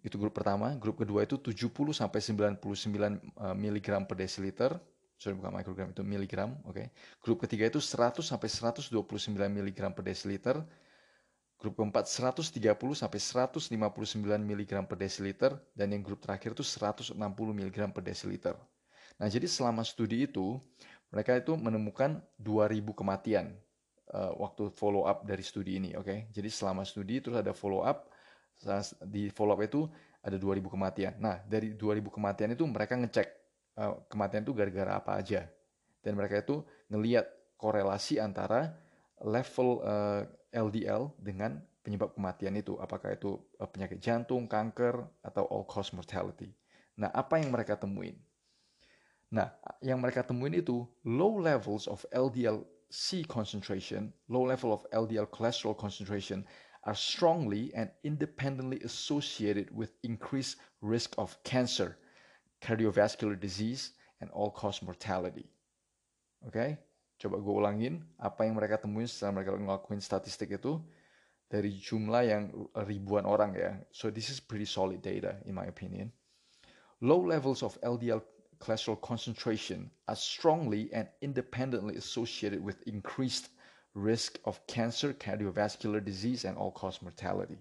itu 0.00 0.16
grup 0.16 0.32
pertama. 0.32 0.72
Grup 0.80 1.00
kedua 1.02 1.28
itu 1.28 1.36
70 1.36 1.92
sampai 1.92 2.20
99 2.24 2.56
mg 3.36 3.88
per 4.08 4.16
desiliter. 4.16 4.70
Sorry 5.18 5.34
bukan 5.34 5.50
mikrogram 5.50 5.90
itu 5.90 6.06
miligram, 6.06 6.54
oke. 6.62 6.78
Okay. 6.78 6.86
Grup 7.18 7.42
ketiga 7.42 7.66
itu 7.66 7.82
100 7.82 8.22
sampai 8.22 8.48
129 8.48 8.94
mg 9.34 9.80
per 9.92 10.02
desiliter. 10.06 10.56
Grup 11.58 11.74
keempat 11.74 12.06
130 12.06 12.54
sampai 12.94 13.18
159 13.18 13.74
mg 14.22 14.72
per 14.86 14.94
desiliter 14.94 15.58
dan 15.74 15.90
yang 15.90 16.06
grup 16.06 16.22
terakhir 16.22 16.54
itu 16.54 16.62
160 16.62 17.18
mg 17.34 17.78
per 17.90 18.02
desiliter. 18.06 18.54
Nah, 19.18 19.26
jadi 19.26 19.50
selama 19.50 19.82
studi 19.82 20.30
itu 20.30 20.62
mereka 21.10 21.34
itu 21.34 21.58
menemukan 21.58 22.22
2000 22.38 22.78
kematian 22.94 23.58
uh, 24.14 24.32
waktu 24.38 24.70
follow 24.70 25.02
up 25.10 25.26
dari 25.26 25.42
studi 25.42 25.82
ini, 25.82 25.98
oke. 25.98 26.06
Okay? 26.06 26.18
Jadi 26.30 26.46
selama 26.46 26.86
studi 26.86 27.18
terus 27.18 27.42
ada 27.42 27.50
follow 27.50 27.82
up 27.82 28.06
di 29.02 29.26
follow 29.30 29.58
up 29.58 29.62
itu 29.66 29.90
ada 30.22 30.38
2000 30.38 30.62
kematian. 30.70 31.12
Nah, 31.18 31.42
dari 31.42 31.74
2000 31.74 32.06
kematian 32.06 32.50
itu 32.54 32.64
mereka 32.66 32.94
ngecek 32.94 33.28
uh, 33.78 33.98
kematian 34.06 34.46
itu 34.46 34.54
gara-gara 34.54 34.98
apa 34.98 35.18
aja. 35.18 35.46
Dan 36.02 36.14
mereka 36.14 36.38
itu 36.38 36.62
ngeliat 36.86 37.26
korelasi 37.58 38.22
antara 38.22 38.70
level 39.18 39.82
uh, 39.82 40.22
LDL 40.52 41.12
dengan 41.20 41.60
penyebab 41.84 42.12
kematian 42.12 42.56
itu. 42.56 42.76
Apakah 42.80 43.16
itu 43.16 43.40
uh, 43.60 43.68
penyakit 43.68 44.00
jantung, 44.00 44.44
kanker, 44.44 45.04
atau 45.24 45.44
all 45.48 45.64
cause 45.64 45.92
mortality. 45.96 46.52
Nah, 46.98 47.08
apa 47.14 47.38
yang 47.38 47.54
mereka 47.54 47.78
temuin? 47.78 48.18
Nah, 49.28 49.52
yang 49.84 50.00
mereka 50.00 50.24
temuin 50.24 50.56
itu 50.56 50.88
low 51.04 51.36
levels 51.36 51.84
of 51.86 52.04
LDL 52.12 52.64
C 52.88 53.20
concentration, 53.24 54.12
low 54.32 54.48
level 54.48 54.72
of 54.72 54.88
LDL 54.92 55.28
cholesterol 55.28 55.76
concentration 55.76 56.48
are 56.84 56.96
strongly 56.96 57.68
and 57.74 57.90
independently 58.04 58.80
associated 58.80 59.68
with 59.74 59.92
increased 60.02 60.56
risk 60.80 61.12
of 61.18 61.36
cancer, 61.44 61.98
cardiovascular 62.62 63.38
disease, 63.38 63.92
and 64.20 64.30
all-cause 64.30 64.80
mortality. 64.80 65.52
Oke, 66.46 66.56
okay? 66.56 66.78
Coba 67.18 67.36
gue 67.42 67.54
ulangin 67.54 67.94
apa 68.22 68.46
yang 68.46 68.54
mereka 68.54 68.78
temuin 68.78 69.10
setelah 69.10 69.42
mereka 69.42 69.58
ngelakuin 69.58 69.98
statistik 69.98 70.54
itu 70.54 70.78
dari 71.50 71.74
jumlah 71.74 72.22
yang 72.22 72.42
ribuan 72.86 73.26
orang 73.26 73.58
ya. 73.58 73.74
So 73.90 74.08
this 74.08 74.30
is 74.30 74.38
pretty 74.38 74.68
solid 74.68 75.02
data 75.02 75.42
in 75.48 75.56
my 75.56 75.66
opinion. 75.66 76.14
Low 77.02 77.18
levels 77.18 77.66
of 77.66 77.78
LDL 77.82 78.22
cholesterol 78.58 79.00
concentration 79.00 79.90
are 80.06 80.18
strongly 80.18 80.90
and 80.92 81.06
independently 81.22 81.96
associated 81.96 82.62
with 82.62 82.82
increased 82.86 83.50
risk 83.94 84.38
of 84.44 84.58
cancer, 84.66 85.14
cardiovascular 85.14 86.04
disease, 86.04 86.44
and 86.44 86.58
all-cause 86.58 87.02
mortality. 87.02 87.58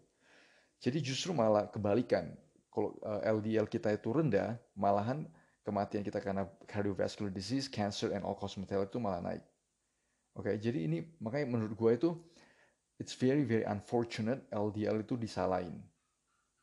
Jadi 0.81 1.01
justru 1.01 1.33
malah 1.33 1.69
kebalikan. 1.69 2.33
Kalau 2.69 2.93
LDL 3.25 3.65
eh, 3.65 3.71
kita 3.71 3.97
itu 3.97 4.13
rendah, 4.13 4.57
malahan 4.77 5.25
kematian 5.67 6.07
kita 6.07 6.23
karena 6.23 6.47
cardiovascular 6.63 7.27
disease, 7.27 7.67
cancer, 7.67 8.15
and 8.15 8.23
all-cause 8.23 8.55
mortality 8.55 8.87
itu 8.95 8.99
malah 9.03 9.19
naik. 9.19 9.43
Oke, 10.39 10.53
okay, 10.53 10.55
jadi 10.55 10.87
ini 10.87 11.03
makanya 11.19 11.59
menurut 11.59 11.75
gue 11.75 11.91
itu 11.99 12.09
it's 13.03 13.11
very 13.11 13.43
very 13.43 13.67
unfortunate 13.67 14.47
LDL 14.47 15.03
itu 15.03 15.19
disalahin. 15.19 15.75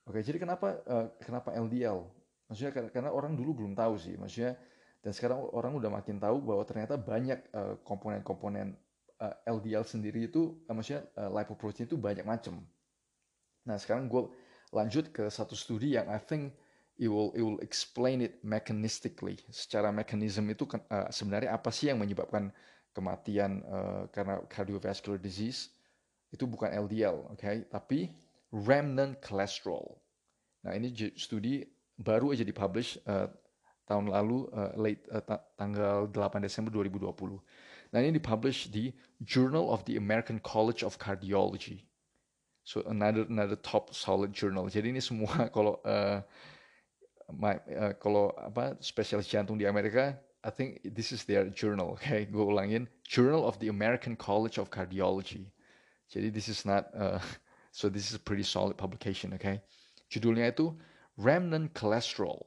Oke, 0.08 0.16
okay, 0.16 0.22
jadi 0.24 0.40
kenapa 0.40 0.80
uh, 0.88 1.12
kenapa 1.20 1.52
LDL? 1.52 2.00
Maksudnya 2.48 2.72
karena 2.88 3.12
orang 3.12 3.36
dulu 3.36 3.60
belum 3.60 3.76
tahu 3.76 4.00
sih, 4.00 4.16
maksudnya 4.16 4.56
dan 5.04 5.12
sekarang 5.12 5.44
orang 5.52 5.76
udah 5.76 5.92
makin 5.92 6.16
tahu 6.16 6.40
bahwa 6.40 6.64
ternyata 6.64 6.96
banyak 6.96 7.36
eh, 7.52 7.76
komponen-komponen 7.84 8.72
uh, 9.20 9.28
uh, 9.28 9.36
eh, 9.44 9.52
LDL 9.52 9.84
sendiri 9.84 10.32
itu 10.32 10.56
uh, 10.64 10.72
maksudnya 10.72 11.04
uh, 11.20 11.28
lipoprotein 11.28 11.84
itu 11.84 12.00
banyak 12.00 12.24
macam. 12.24 12.64
Nah 13.68 13.76
sekarang 13.76 14.08
gue 14.08 14.32
lanjut 14.72 15.12
ke 15.12 15.28
satu 15.28 15.52
studi 15.52 16.00
yang 16.00 16.08
I 16.08 16.16
think 16.16 16.56
it 16.98 17.08
will 17.10 17.34
it 17.34 17.42
will 17.42 17.58
explain 17.60 18.22
it 18.22 18.38
mechanistically. 18.46 19.38
Secara 19.50 19.90
mekanisme 19.90 20.46
itu 20.50 20.66
uh, 20.66 21.10
sebenarnya 21.10 21.54
apa 21.54 21.70
sih 21.74 21.90
yang 21.90 21.98
menyebabkan 21.98 22.54
kematian 22.94 23.62
uh, 23.66 24.06
karena 24.14 24.38
cardiovascular 24.46 25.18
disease? 25.18 25.74
Itu 26.30 26.46
bukan 26.46 26.70
LDL, 26.70 27.34
oke? 27.34 27.38
Okay? 27.38 27.66
Tapi 27.66 28.10
remnant 28.54 29.18
cholesterol. 29.18 29.98
Nah 30.62 30.74
ini 30.78 30.94
studi 31.18 31.66
baru 31.98 32.34
aja 32.34 32.46
dipublish 32.46 32.98
uh, 33.06 33.30
tahun 33.86 34.10
lalu 34.10 34.48
uh, 34.54 34.72
late 34.78 35.02
uh, 35.10 35.22
tanggal 35.58 36.08
8 36.10 36.42
Desember 36.42 36.70
2020. 36.70 37.38
Nah 37.94 37.98
ini 38.02 38.18
dipublish 38.18 38.70
di 38.70 38.94
Journal 39.22 39.70
of 39.70 39.86
the 39.86 39.98
American 39.98 40.38
College 40.42 40.82
of 40.82 40.98
Cardiology. 40.98 41.86
So 42.64 42.80
another 42.88 43.28
another 43.28 43.60
top 43.60 43.92
solid 43.92 44.32
journal. 44.32 44.72
Jadi 44.72 44.88
ini 44.96 45.02
semua 45.04 45.46
kalau 45.54 45.78
uh, 45.84 46.24
my, 47.32 47.56
uh, 47.72 47.92
kalau 47.96 48.32
apa 48.36 48.76
spesialis 48.80 49.28
jantung 49.28 49.58
di 49.58 49.64
Amerika, 49.64 50.18
I 50.44 50.50
think 50.50 50.80
this 50.84 51.12
is 51.12 51.24
their 51.24 51.48
journal. 51.48 51.96
Okay, 52.00 52.26
gue 52.26 52.44
ulangin 52.44 52.88
Journal 53.08 53.44
of 53.44 53.58
the 53.60 53.68
American 53.68 54.16
College 54.16 54.58
of 54.58 54.70
Cardiology. 54.70 55.48
Jadi 56.12 56.32
this 56.32 56.48
is 56.48 56.64
not 56.64 56.92
uh, 56.92 57.20
so 57.72 57.88
this 57.88 58.10
is 58.10 58.14
a 58.16 58.22
pretty 58.22 58.44
solid 58.44 58.76
publication. 58.76 59.32
Okay, 59.34 59.60
judulnya 60.12 60.52
itu 60.52 60.72
Remnant 61.16 61.72
Cholesterol. 61.72 62.44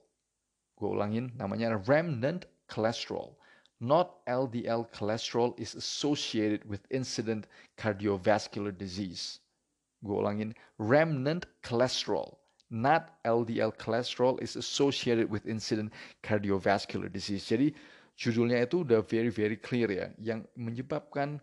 Gue 0.78 0.90
ulangin 0.94 1.34
namanya 1.38 1.78
Remnant 1.90 2.46
Cholesterol 2.70 3.38
not 3.80 4.26
LDL 4.26 4.90
cholesterol 4.92 5.54
is 5.60 5.76
associated 5.76 6.66
with 6.66 6.82
incident 6.90 7.46
cardiovascular 7.78 8.76
disease. 8.76 9.40
Gue 10.04 10.18
ulangin, 10.18 10.54
remnant 10.78 11.46
cholesterol, 11.62 12.38
not 12.70 13.20
LDL 13.24 13.76
cholesterol 13.78 14.42
is 14.42 14.56
associated 14.56 15.32
with 15.32 15.48
incident 15.48 15.94
cardiovascular 16.24 17.12
disease. 17.12 17.48
Jadi 17.48 17.72
judulnya 18.18 18.66
itu 18.66 18.84
udah 18.84 19.00
very 19.06 19.30
very 19.30 19.56
clear 19.56 19.88
ya, 19.88 20.08
yang 20.20 20.44
menyebabkan 20.58 21.40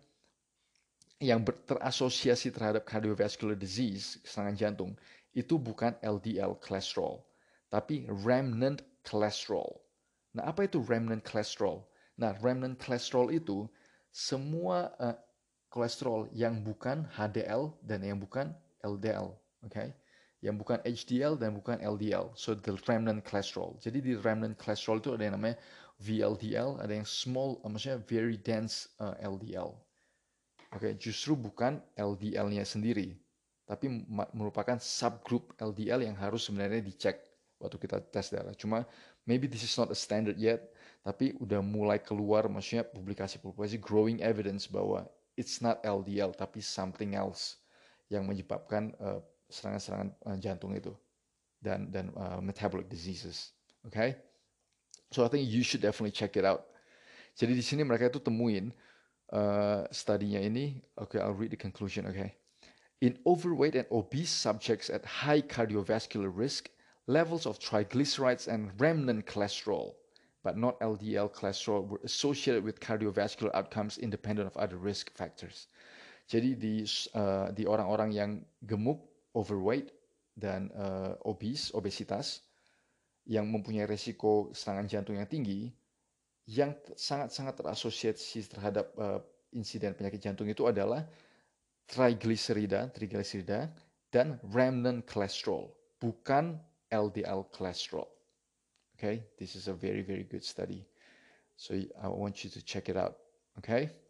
yang 1.23 1.41
terasosiasi 1.47 2.51
terhadap 2.51 2.83
cardiovascular 2.83 3.55
disease, 3.55 4.19
serangan 4.27 4.55
jantung, 4.55 4.91
itu 5.31 5.55
bukan 5.55 5.95
LDL 6.03 6.59
cholesterol, 6.59 7.23
tapi 7.71 8.03
remnant 8.23 8.83
cholesterol. 9.07 9.79
Nah, 10.35 10.51
apa 10.51 10.67
itu 10.67 10.83
remnant 10.83 11.23
cholesterol? 11.23 11.87
Nah, 12.19 12.35
remnant 12.43 12.75
cholesterol 12.75 13.31
itu 13.31 13.67
semua 14.11 14.91
uh, 14.99 15.15
kolesterol 15.71 16.27
yang 16.31 16.63
bukan 16.63 17.07
HDL 17.15 17.71
dan 17.83 18.03
yang 18.03 18.19
bukan 18.19 18.51
LDL, 18.83 19.35
oke? 19.63 19.71
Okay? 19.71 19.95
Yang 20.45 20.55
bukan 20.61 20.79
HDL 20.85 21.41
dan 21.41 21.57
bukan 21.57 21.81
LDL. 21.81 22.29
So 22.37 22.53
the 22.53 22.77
remnant 22.85 23.25
cholesterol. 23.25 23.81
Jadi 23.81 23.97
di 23.97 24.13
remnant 24.13 24.53
cholesterol 24.61 25.01
itu 25.01 25.09
ada 25.17 25.25
yang 25.25 25.35
namanya 25.41 25.57
VLDL, 25.97 26.77
ada 26.83 26.93
yang 26.93 27.07
small, 27.07 27.57
uh, 27.65 27.69
maksudnya 27.71 27.97
very 28.05 28.37
dense 28.37 28.91
uh, 29.01 29.17
eh, 29.17 29.25
LDL. 29.25 29.73
Oke, 30.75 30.91
okay? 30.91 30.93
justru 30.99 31.39
bukan 31.39 31.79
LDL-nya 31.95 32.67
sendiri, 32.67 33.15
tapi 33.63 34.03
merupakan 34.35 34.75
subgroup 34.75 35.55
LDL 35.55 36.03
yang 36.03 36.17
harus 36.19 36.51
sebenarnya 36.51 36.83
dicek 36.83 37.23
waktu 37.63 37.79
kita 37.79 38.03
tes 38.11 38.27
darah. 38.27 38.51
Cuma 38.59 38.83
maybe 39.23 39.47
this 39.47 39.63
is 39.63 39.71
not 39.79 39.87
a 39.87 39.95
standard 39.95 40.35
yet, 40.35 40.75
tapi 40.99 41.31
udah 41.39 41.63
mulai 41.63 42.03
keluar 42.03 42.51
maksudnya 42.51 42.83
publikasi-publikasi 42.91 43.79
growing 43.79 44.19
evidence 44.19 44.67
bahwa 44.67 45.07
it's 45.39 45.63
not 45.63 45.79
LDL 45.87 46.35
tapi 46.35 46.59
something 46.59 47.15
else 47.15 47.63
yang 48.11 48.27
menyebabkan 48.27 48.91
uh, 48.99 49.23
serangan-serangan 49.49 50.09
uh, 50.25 50.37
jantung 50.37 50.73
itu 50.73 50.93
dan 51.61 51.89
dan 51.89 52.13
uh, 52.17 52.41
metabolic 52.41 52.89
diseases. 52.89 53.53
Okay? 53.87 54.17
So 55.11 55.23
I 55.23 55.29
think 55.29 55.47
you 55.49 55.63
should 55.63 55.81
definitely 55.81 56.13
check 56.13 56.37
it 56.37 56.45
out. 56.45 56.65
Jadi 57.35 57.55
di 57.55 57.63
sini 57.63 57.83
mereka 57.83 58.07
itu 58.07 58.23
temuin 58.23 58.71
uh, 59.31 59.83
studinya 59.91 60.39
ini. 60.39 60.79
Okay, 60.95 61.19
I'll 61.19 61.35
read 61.35 61.51
the 61.51 61.59
conclusion. 61.59 62.07
Okay. 62.07 62.35
In 63.03 63.19
overweight 63.27 63.75
and 63.75 63.87
obese 63.91 64.31
subjects 64.31 64.89
at 64.89 65.03
high 65.03 65.43
cardiovascular 65.43 66.31
risk, 66.31 66.71
levels 67.07 67.45
of 67.45 67.59
triglycerides 67.59 68.47
and 68.47 68.71
remnant 68.79 69.27
cholesterol, 69.27 69.99
but 70.43 70.57
not 70.57 70.79
LDL 70.79 71.29
cholesterol, 71.35 71.85
were 71.85 71.99
associated 72.03 72.63
with 72.63 72.79
cardiovascular 72.79 73.51
outcomes 73.53 73.99
independent 73.99 74.47
of 74.47 74.55
other 74.55 74.77
risk 74.77 75.11
factors. 75.11 75.67
Jadi 76.25 76.57
di 76.57 76.81
uh, 77.13 77.53
di 77.53 77.67
orang-orang 77.69 78.09
yang 78.15 78.31
gemuk, 78.65 78.97
overweight 79.35 79.91
dan 80.35 80.71
uh, 80.73 81.19
obese, 81.27 81.75
obesitas 81.75 82.41
yang 83.27 83.51
mempunyai 83.51 83.85
resiko 83.85 84.49
serangan 84.55 84.87
jantung 84.87 85.19
yang 85.19 85.27
tinggi, 85.27 85.69
yang 86.47 86.77
sangat-sangat 86.93 87.59
terasosiasi 87.59 88.47
terhadap 88.47 88.89
uh, 88.95 89.19
insiden 89.51 89.97
penyakit 89.97 90.21
jantung 90.21 90.47
itu 90.47 90.65
adalah 90.69 91.03
triglycerida, 91.89 92.93
triglycerida 92.93 93.69
dan 94.13 94.39
remnant 94.53 95.03
cholesterol, 95.09 95.71
bukan 95.99 96.55
LDL 96.89 97.49
cholesterol. 97.51 98.07
Okay, 98.95 99.27
this 99.35 99.59
is 99.59 99.67
a 99.67 99.75
very 99.75 99.99
very 100.07 100.23
good 100.23 100.43
study. 100.45 100.87
So 101.59 101.75
I 101.75 102.07
want 102.07 102.43
you 102.43 102.49
to 102.51 102.63
check 102.63 102.87
it 102.87 102.95
out. 102.95 103.19
Okay. 103.59 104.04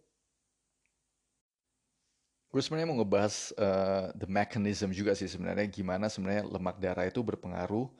Gue 2.56 2.63
sebenarnya 2.63 2.88
mau 2.88 3.04
ngebahas 3.04 3.52
uh, 3.60 4.15
the 4.15 4.32
mechanism 4.32 4.88
juga 4.96 5.12
sih 5.12 5.28
sebenarnya 5.28 5.68
gimana 5.68 6.08
sebenarnya 6.08 6.48
lemak 6.48 6.80
darah 6.80 7.04
itu 7.04 7.20
berpengaruh 7.20 7.91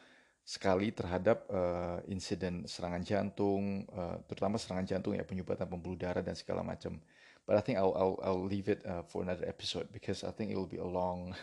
sekali 0.48 0.96
terhadap 0.96 1.44
uh, 1.52 2.00
insiden 2.08 2.63
serangan 2.63 3.04
jantung, 3.04 3.84
uh, 3.91 4.15
terutama 4.32 4.56
serangan 4.56 4.88
jantung 4.88 5.12
ya 5.12 5.28
penyumbatan 5.28 5.68
pembuluh 5.68 6.00
darah 6.00 6.24
dan 6.24 6.39
segala 6.39 6.63
macam. 6.63 6.96
But 7.44 7.60
I 7.60 7.62
think 7.68 7.84
I'll 7.84 7.91
I'll, 8.00 8.15
I'll 8.24 8.46
leave 8.48 8.72
it 8.72 8.80
uh, 8.88 9.04
for 9.04 9.28
another 9.28 9.44
episode 9.44 9.91
because 9.91 10.24
I 10.24 10.32
think 10.32 10.56
it 10.56 10.56
will 10.56 10.72
be 10.72 10.80
a 10.80 10.88
long 10.88 11.36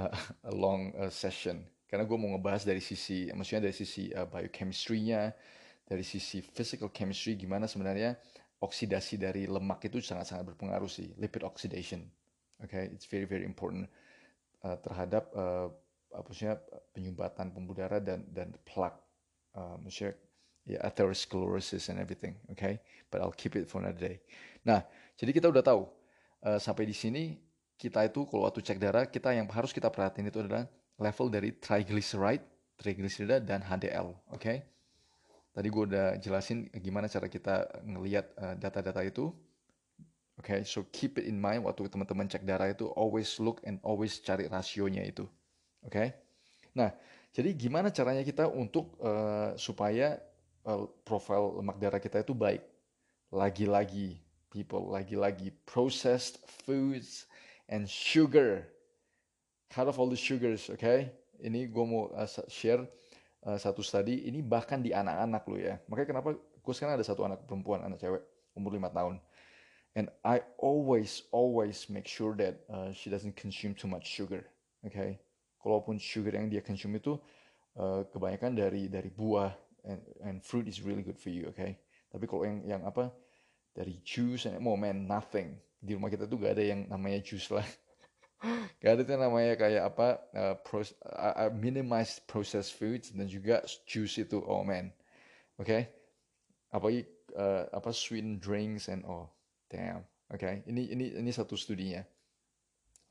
uh, 0.00 0.08
a 0.48 0.54
long 0.56 0.96
uh, 0.96 1.12
session. 1.12 1.68
Karena 1.84 2.08
gue 2.08 2.16
mau 2.16 2.32
ngebahas 2.32 2.64
dari 2.64 2.80
sisi, 2.80 3.28
maksudnya 3.28 3.68
dari 3.68 3.76
sisi 3.76 4.08
uh, 4.16 4.24
biochemistry-nya, 4.24 5.36
dari 5.84 6.00
sisi 6.00 6.40
physical 6.40 6.88
chemistry, 6.96 7.36
gimana 7.36 7.68
sebenarnya 7.68 8.16
oksidasi 8.64 9.20
dari 9.20 9.44
lemak 9.44 9.84
itu 9.84 10.00
sangat-sangat 10.00 10.48
berpengaruh 10.48 10.88
sih, 10.88 11.12
lipid 11.20 11.44
oxidation. 11.44 12.08
Okay, 12.64 12.90
it's 12.90 13.06
very 13.06 13.24
very 13.24 13.46
important 13.46 13.86
uh, 14.66 14.76
terhadap 14.82 15.30
uh, 15.34 15.70
apa 16.10 16.30
penyumbatan 16.90 17.52
pembuluh 17.52 17.78
darah 17.84 18.02
dan 18.02 18.24
dan 18.32 18.50
plak, 18.64 18.96
uh, 19.54 19.76
maksudnya 19.78 20.16
ya 20.66 20.78
atherosclerosis 20.82 21.92
and 21.92 22.02
everything. 22.02 22.34
Okay, 22.52 22.82
but 23.12 23.22
I'll 23.22 23.34
keep 23.34 23.54
it 23.54 23.70
for 23.70 23.78
another 23.78 24.00
day. 24.00 24.16
Nah, 24.66 24.82
jadi 25.14 25.30
kita 25.30 25.46
udah 25.48 25.62
tahu 25.62 25.86
uh, 26.44 26.58
sampai 26.58 26.84
di 26.88 26.96
sini 26.96 27.38
kita 27.78 28.10
itu 28.10 28.26
kalau 28.26 28.50
waktu 28.50 28.60
cek 28.60 28.78
darah 28.82 29.06
kita 29.06 29.30
yang 29.30 29.46
harus 29.54 29.70
kita 29.70 29.86
perhatiin 29.86 30.28
itu 30.28 30.42
adalah 30.42 30.66
level 30.98 31.30
dari 31.30 31.54
triglyceride, 31.54 32.42
triglycerida 32.74 33.38
dan 33.38 33.62
HDL. 33.62 34.10
Oke. 34.34 34.42
Okay? 34.42 34.58
Tadi 35.54 35.66
gue 35.74 35.84
udah 35.90 36.08
jelasin 36.22 36.70
gimana 36.78 37.10
cara 37.10 37.26
kita 37.26 37.66
ngelihat 37.82 38.30
uh, 38.38 38.54
data-data 38.58 39.02
itu. 39.02 39.30
Okay, 40.38 40.62
so 40.62 40.86
keep 40.94 41.18
it 41.18 41.26
in 41.26 41.34
mind 41.34 41.66
waktu 41.66 41.90
teman-teman 41.90 42.30
cek 42.30 42.46
darah 42.46 42.70
itu 42.70 42.86
always 42.94 43.42
look 43.42 43.58
and 43.66 43.82
always 43.82 44.22
cari 44.22 44.46
rasionya 44.46 45.02
itu. 45.02 45.26
Oke. 45.82 45.90
Okay? 45.90 46.08
Nah, 46.78 46.94
jadi 47.34 47.50
gimana 47.58 47.90
caranya 47.90 48.22
kita 48.22 48.46
untuk 48.46 48.94
uh, 49.02 49.58
supaya 49.58 50.22
uh, 50.62 50.86
profil 51.02 51.58
lemak 51.58 51.82
darah 51.82 51.98
kita 51.98 52.22
itu 52.22 52.38
baik? 52.38 52.62
Lagi-lagi 53.34 54.22
people, 54.46 54.94
lagi-lagi 54.94 55.50
processed 55.66 56.38
foods 56.46 57.26
and 57.66 57.90
sugar. 57.90 58.62
Cut 59.74 59.90
off 59.90 59.98
all 59.98 60.08
the 60.08 60.16
sugars, 60.16 60.70
oke? 60.70 60.78
Okay? 60.78 61.10
Ini 61.42 61.66
gue 61.66 61.84
mau 61.84 62.14
uh, 62.14 62.30
share 62.46 62.86
uh, 63.42 63.58
satu 63.58 63.82
study. 63.82 64.30
Ini 64.30 64.38
bahkan 64.46 64.78
di 64.78 64.94
anak-anak 64.94 65.42
lo 65.50 65.58
ya. 65.58 65.82
Makanya 65.90 66.08
kenapa 66.14 66.38
gue 66.38 66.72
sekarang 66.78 66.94
ada 66.94 67.02
satu 67.02 67.26
anak 67.26 67.42
perempuan, 67.42 67.82
anak 67.82 67.98
cewek, 67.98 68.22
umur 68.54 68.78
5 68.78 68.86
tahun 68.94 69.18
and 69.98 70.06
I 70.22 70.46
always 70.62 71.26
always 71.34 71.90
make 71.90 72.06
sure 72.06 72.38
that 72.38 72.62
uh, 72.70 72.94
she 72.94 73.10
doesn't 73.10 73.34
consume 73.34 73.74
too 73.74 73.90
much 73.90 74.06
sugar. 74.06 74.46
Okay, 74.86 75.18
kalaupun 75.58 75.98
sugar 75.98 76.38
yang 76.38 76.46
dia 76.46 76.62
consume 76.62 77.02
itu 77.02 77.18
uh, 77.74 78.06
kebanyakan 78.06 78.54
dari 78.54 78.86
dari 78.86 79.10
buah 79.10 79.50
and, 79.82 79.98
and 80.22 80.36
fruit 80.46 80.70
is 80.70 80.78
really 80.86 81.02
good 81.02 81.18
for 81.18 81.34
you. 81.34 81.50
Okay, 81.50 81.82
tapi 82.14 82.30
kalau 82.30 82.46
yang 82.46 82.62
yang 82.62 82.82
apa 82.86 83.10
dari 83.74 83.98
juice 84.06 84.46
and 84.46 84.62
oh 84.62 84.78
man 84.78 85.10
nothing 85.10 85.58
di 85.82 85.98
rumah 85.98 86.14
kita 86.14 86.30
tuh 86.30 86.38
gak 86.38 86.54
ada 86.54 86.62
yang 86.62 86.86
namanya 86.86 87.18
juice 87.18 87.50
lah. 87.50 87.66
gak 88.82 88.92
ada 88.94 89.02
tuh 89.02 89.18
namanya 89.18 89.58
kayak 89.58 89.82
apa 89.82 90.08
uh, 90.30 90.54
pros, 90.62 90.94
uh, 91.10 91.50
minimize 91.50 92.22
processed 92.30 92.78
foods 92.78 93.10
dan 93.10 93.26
juga 93.26 93.66
juice 93.82 94.22
itu 94.22 94.38
oh 94.46 94.62
man. 94.62 94.94
Okay? 95.58 95.90
apalagi 96.68 97.08
uh, 97.36 97.64
apa 97.72 97.90
sweetened 97.92 98.44
drinks 98.44 98.92
and 98.92 99.04
oh 99.08 99.32
Damn. 99.70 100.04
Okay. 100.34 100.62
Ini 100.68 100.92
ini 100.92 101.04
ini 101.16 101.30
satu 101.32 101.56
studinya. 101.56 102.04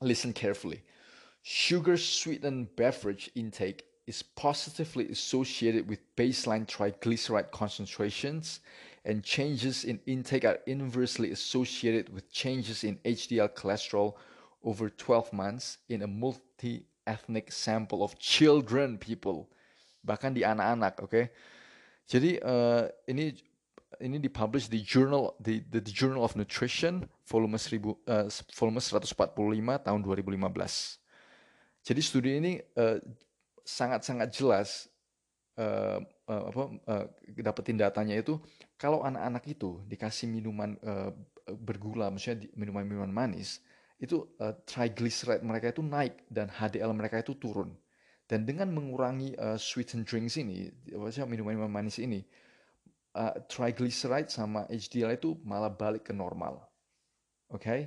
Listen 0.02 0.32
carefully. 0.32 0.82
Sugar 1.42 1.96
sweetened 1.96 2.74
beverage 2.76 3.30
intake 3.34 3.86
is 4.06 4.22
positively 4.22 5.10
associated 5.10 5.88
with 5.88 6.00
baseline 6.16 6.66
triglyceride 6.66 7.50
concentrations 7.50 8.60
and 9.04 9.22
changes 9.22 9.84
in 9.84 10.00
intake 10.06 10.44
are 10.44 10.58
inversely 10.66 11.30
associated 11.32 12.12
with 12.12 12.30
changes 12.30 12.84
in 12.84 12.98
HDL 13.04 13.54
cholesterol 13.54 14.14
over 14.64 14.90
12 14.90 15.32
months 15.32 15.78
in 15.88 16.02
a 16.02 16.06
multi-ethnic 16.06 17.52
sample 17.52 18.02
of 18.02 18.18
children 18.18 18.98
people. 18.98 19.48
Bahkan 20.06 20.34
di 20.34 20.42
anak-anak, 20.42 21.02
oke. 21.02 21.10
Okay? 21.10 21.26
Jadi 22.08 22.40
uh, 22.40 22.88
ini 23.04 23.36
ini 24.00 24.22
dipublish 24.22 24.70
di 24.70 24.80
Journal 24.82 25.34
di 25.42 25.62
the, 25.66 25.82
the 25.82 25.94
Journal 25.94 26.22
of 26.22 26.38
Nutrition 26.38 27.06
volume 27.26 27.58
1000 27.58 27.82
uh, 28.08 28.26
volume 28.54 28.80
145 28.80 29.86
tahun 29.86 30.00
2015. 30.02 31.86
Jadi 31.86 32.00
studi 32.02 32.30
ini 32.38 32.52
uh, 32.78 32.98
sangat-sangat 33.64 34.28
jelas 34.32 34.88
uh, 35.58 36.00
uh, 36.30 36.42
uh, 36.86 37.04
dapetin 37.38 37.76
datanya 37.76 38.16
itu 38.18 38.38
kalau 38.78 39.02
anak-anak 39.02 39.44
itu 39.50 39.82
dikasih 39.86 40.30
minuman 40.30 40.78
uh, 40.84 41.10
bergula 41.58 42.12
maksudnya 42.12 42.48
minuman-minuman 42.54 43.10
manis 43.10 43.64
itu 43.98 44.22
uh, 44.38 44.54
triglyceride 44.62 45.42
mereka 45.42 45.74
itu 45.74 45.82
naik 45.82 46.22
dan 46.30 46.46
HDL 46.46 46.94
mereka 46.94 47.18
itu 47.18 47.34
turun. 47.34 47.74
Dan 48.28 48.44
dengan 48.44 48.68
mengurangi 48.70 49.34
uh, 49.40 49.56
sweetened 49.56 50.04
drinks 50.04 50.36
ini, 50.36 50.68
maksudnya 50.92 51.26
minuman-minuman 51.26 51.72
manis 51.72 51.96
ini, 51.96 52.22
uh, 53.18 53.34
triglyceride 53.50 54.30
sama 54.30 54.64
HDL 54.70 55.18
itu 55.18 55.34
malah 55.42 55.68
balik 55.74 56.06
ke 56.06 56.14
normal. 56.14 56.62
Oke? 57.50 57.66
Okay? 57.66 57.80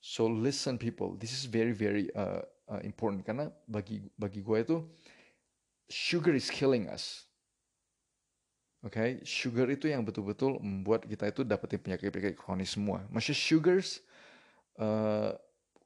So 0.00 0.28
listen 0.28 0.80
people, 0.80 1.16
this 1.20 1.32
is 1.32 1.44
very 1.44 1.72
very 1.72 2.08
uh, 2.16 2.44
uh, 2.68 2.80
important 2.84 3.24
karena 3.24 3.52
bagi 3.68 4.04
bagi 4.16 4.40
gue 4.40 4.58
itu 4.60 4.76
sugar 5.88 6.32
is 6.32 6.48
killing 6.48 6.88
us. 6.88 7.28
Oke, 8.84 9.00
okay? 9.00 9.10
sugar 9.24 9.64
itu 9.72 9.88
yang 9.88 10.04
betul-betul 10.04 10.60
membuat 10.60 11.08
kita 11.08 11.32
itu 11.32 11.40
dapetin 11.40 11.80
penyakit-penyakit 11.80 12.36
kronis 12.36 12.76
semua. 12.76 13.00
Maksudnya 13.08 13.40
sugars, 13.40 14.04
uh, 14.76 15.32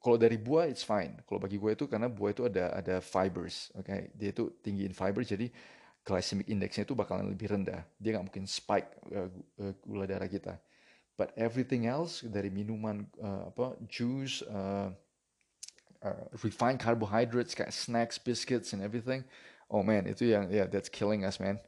kalau 0.03 0.19
dari 0.19 0.35
buah 0.35 0.67
it's 0.67 0.83
fine. 0.83 1.15
Kalau 1.23 1.39
bagi 1.39 1.63
gue 1.63 1.79
itu 1.79 1.87
karena 1.87 2.11
buah 2.11 2.35
itu 2.35 2.51
ada 2.51 2.75
ada 2.75 2.99
fibers, 2.99 3.71
oke, 3.79 3.87
okay? 3.87 4.11
dia 4.19 4.35
itu 4.35 4.51
tinggi 4.67 4.83
in 4.83 4.91
fiber, 4.91 5.23
jadi 5.23 5.47
glycemic 6.09 6.49
indexnya 6.49 6.89
itu 6.89 6.97
bakalan 6.97 7.29
lebih 7.29 7.53
rendah. 7.53 7.85
Dia 8.01 8.17
nggak 8.17 8.33
mungkin 8.33 8.49
spike 8.49 8.89
uh, 9.13 9.29
gula 9.85 10.09
darah 10.09 10.25
kita. 10.25 10.57
But 11.21 11.37
everything 11.37 11.85
else 11.85 12.25
dari 12.25 12.49
minuman 12.49 13.05
uh, 13.21 13.53
apa 13.53 13.77
juice, 13.85 14.41
uh, 14.49 14.89
uh, 16.01 16.25
refined 16.41 16.81
carbohydrates 16.81 17.53
kayak 17.53 17.75
snacks, 17.77 18.17
biscuits 18.17 18.73
and 18.73 18.81
everything. 18.81 19.29
Oh 19.69 19.85
man, 19.85 20.09
itu 20.09 20.33
yang 20.33 20.49
ya 20.49 20.65
yeah, 20.65 20.67
that's 20.71 20.89
killing 20.89 21.29
us 21.29 21.37
man. 21.37 21.61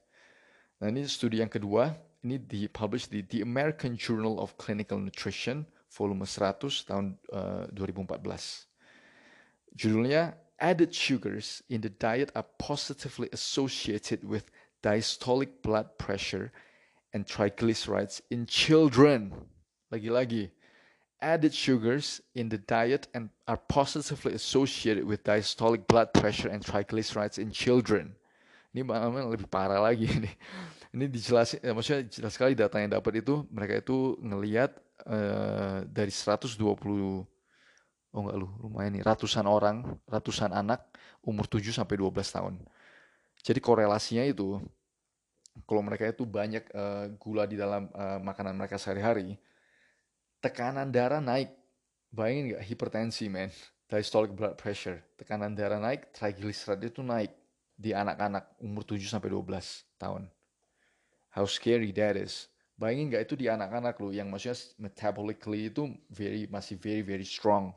Nah 0.81 0.89
ini 0.89 1.05
studi 1.05 1.45
yang 1.45 1.53
kedua, 1.53 1.93
ini 2.25 2.41
dipublish 2.41 3.13
di 3.13 3.21
The 3.21 3.45
American 3.45 4.01
Journal 4.01 4.41
of 4.41 4.57
Clinical 4.57 4.97
Nutrition 4.97 5.69
volume 5.91 6.23
100 6.23 6.87
tahun 6.87 7.19
uh, 7.35 7.67
2014. 7.75 8.71
Judulnya 9.75 10.39
added 10.61 10.95
sugars 10.95 11.63
in 11.69 11.81
the 11.81 11.91
diet 11.91 12.31
are 12.37 12.47
positively 12.59 13.29
associated 13.33 14.23
with 14.23 14.51
diastolic 14.83 15.49
blood 15.63 15.99
pressure, 15.99 16.53
and 17.13 17.27
triglycerides 17.27 18.21
in 18.31 18.47
children. 18.47 19.33
Lagi-lagi, 19.93 20.51
added 21.21 21.53
sugars 21.53 22.23
in 22.35 22.49
the 22.49 22.59
diet 22.59 23.09
and 23.15 23.29
are 23.49 23.59
positively 23.69 24.35
associated 24.35 25.05
with 25.05 25.25
diastolic 25.25 25.87
blood 25.87 26.15
pressure 26.15 26.49
and 26.49 26.63
triglycerides 26.63 27.39
in 27.39 27.51
children. 27.51 28.15
Ini 28.71 28.87
malah 28.87 29.11
lebih 29.11 29.51
parah 29.51 29.83
lagi 29.83 30.07
nih. 30.07 30.35
Ini 30.95 31.07
dijelasin, 31.07 31.63
ya, 31.63 31.71
maksudnya 31.71 32.03
jelas 32.11 32.35
sekali 32.35 32.55
data 32.59 32.75
yang 32.83 32.91
dapat 32.91 33.23
itu 33.23 33.47
mereka 33.55 33.79
itu 33.79 34.19
ngelihat 34.27 34.75
uh, 35.07 35.87
dari 35.87 36.11
120 36.11 36.59
oh 38.11 38.27
enggak 38.27 38.37
lu 38.43 38.49
lumayan 38.67 38.99
nih 38.99 39.05
ratusan 39.07 39.47
orang, 39.47 39.87
ratusan 40.11 40.51
anak 40.51 40.91
umur 41.23 41.47
7 41.47 41.71
sampai 41.71 41.95
12 41.99 42.37
tahun. 42.37 42.55
Jadi 43.41 43.61
korelasinya 43.63 44.25
itu 44.27 44.59
kalau 45.67 45.83
mereka 45.83 46.09
itu 46.09 46.27
banyak 46.27 46.65
uh, 46.75 47.07
gula 47.19 47.47
di 47.47 47.55
dalam 47.59 47.91
uh, 47.95 48.19
makanan 48.23 48.55
mereka 48.55 48.79
sehari-hari, 48.79 49.39
tekanan 50.43 50.91
darah 50.91 51.23
naik. 51.23 51.55
Bayangin 52.11 52.55
nggak 52.55 52.65
hipertensi, 52.67 53.31
man, 53.31 53.55
diastolic 53.87 54.35
blood 54.35 54.59
pressure, 54.59 54.99
tekanan 55.15 55.55
darah 55.55 55.79
naik, 55.79 56.11
triglyceride 56.11 56.91
itu 56.91 57.07
naik 57.07 57.31
di 57.79 57.95
anak-anak 57.95 58.59
umur 58.59 58.83
7 58.83 58.99
sampai 59.07 59.31
12 59.31 59.87
tahun. 59.95 60.27
How 61.31 61.47
scary 61.47 61.95
that 61.95 62.19
is. 62.19 62.51
Bayangin 62.75 63.15
nggak 63.15 63.23
itu 63.31 63.35
di 63.39 63.47
anak-anak 63.47 63.95
lo 64.03 64.11
yang 64.11 64.27
maksudnya 64.27 64.59
metabolically 64.81 65.71
itu 65.71 65.95
very 66.11 66.51
masih 66.51 66.75
very 66.81 67.05
very 67.07 67.29
strong 67.29 67.71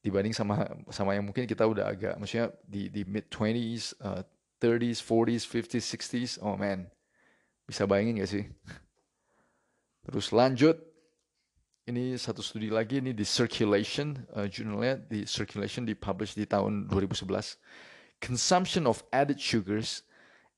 dibanding 0.00 0.32
sama 0.32 0.64
sama 0.88 1.12
yang 1.12 1.28
mungkin 1.28 1.44
kita 1.44 1.64
udah 1.68 1.92
agak 1.92 2.16
maksudnya 2.16 2.48
di 2.64 2.88
di 2.88 3.04
mid 3.04 3.28
20s, 3.28 3.96
uh, 4.00 4.24
30s, 4.60 5.00
40s, 5.04 5.44
50s, 5.44 5.84
60s. 5.96 6.32
Oh 6.40 6.56
man. 6.56 6.88
Bisa 7.68 7.86
bayangin 7.86 8.18
gak 8.18 8.30
sih? 8.30 8.44
Terus 10.04 10.34
lanjut. 10.34 10.76
Ini 11.90 12.14
satu 12.14 12.38
studi 12.38 12.70
lagi 12.70 13.02
ini 13.02 13.10
di 13.10 13.26
Circulation, 13.26 14.14
uh, 14.36 14.46
jurnalnya 14.46 15.00
di 15.10 15.26
Circulation 15.26 15.82
dipublish 15.82 16.38
di 16.38 16.46
tahun 16.46 16.86
2011. 16.86 17.58
Consumption 18.20 18.86
of 18.86 19.02
added 19.10 19.40
sugars 19.40 20.06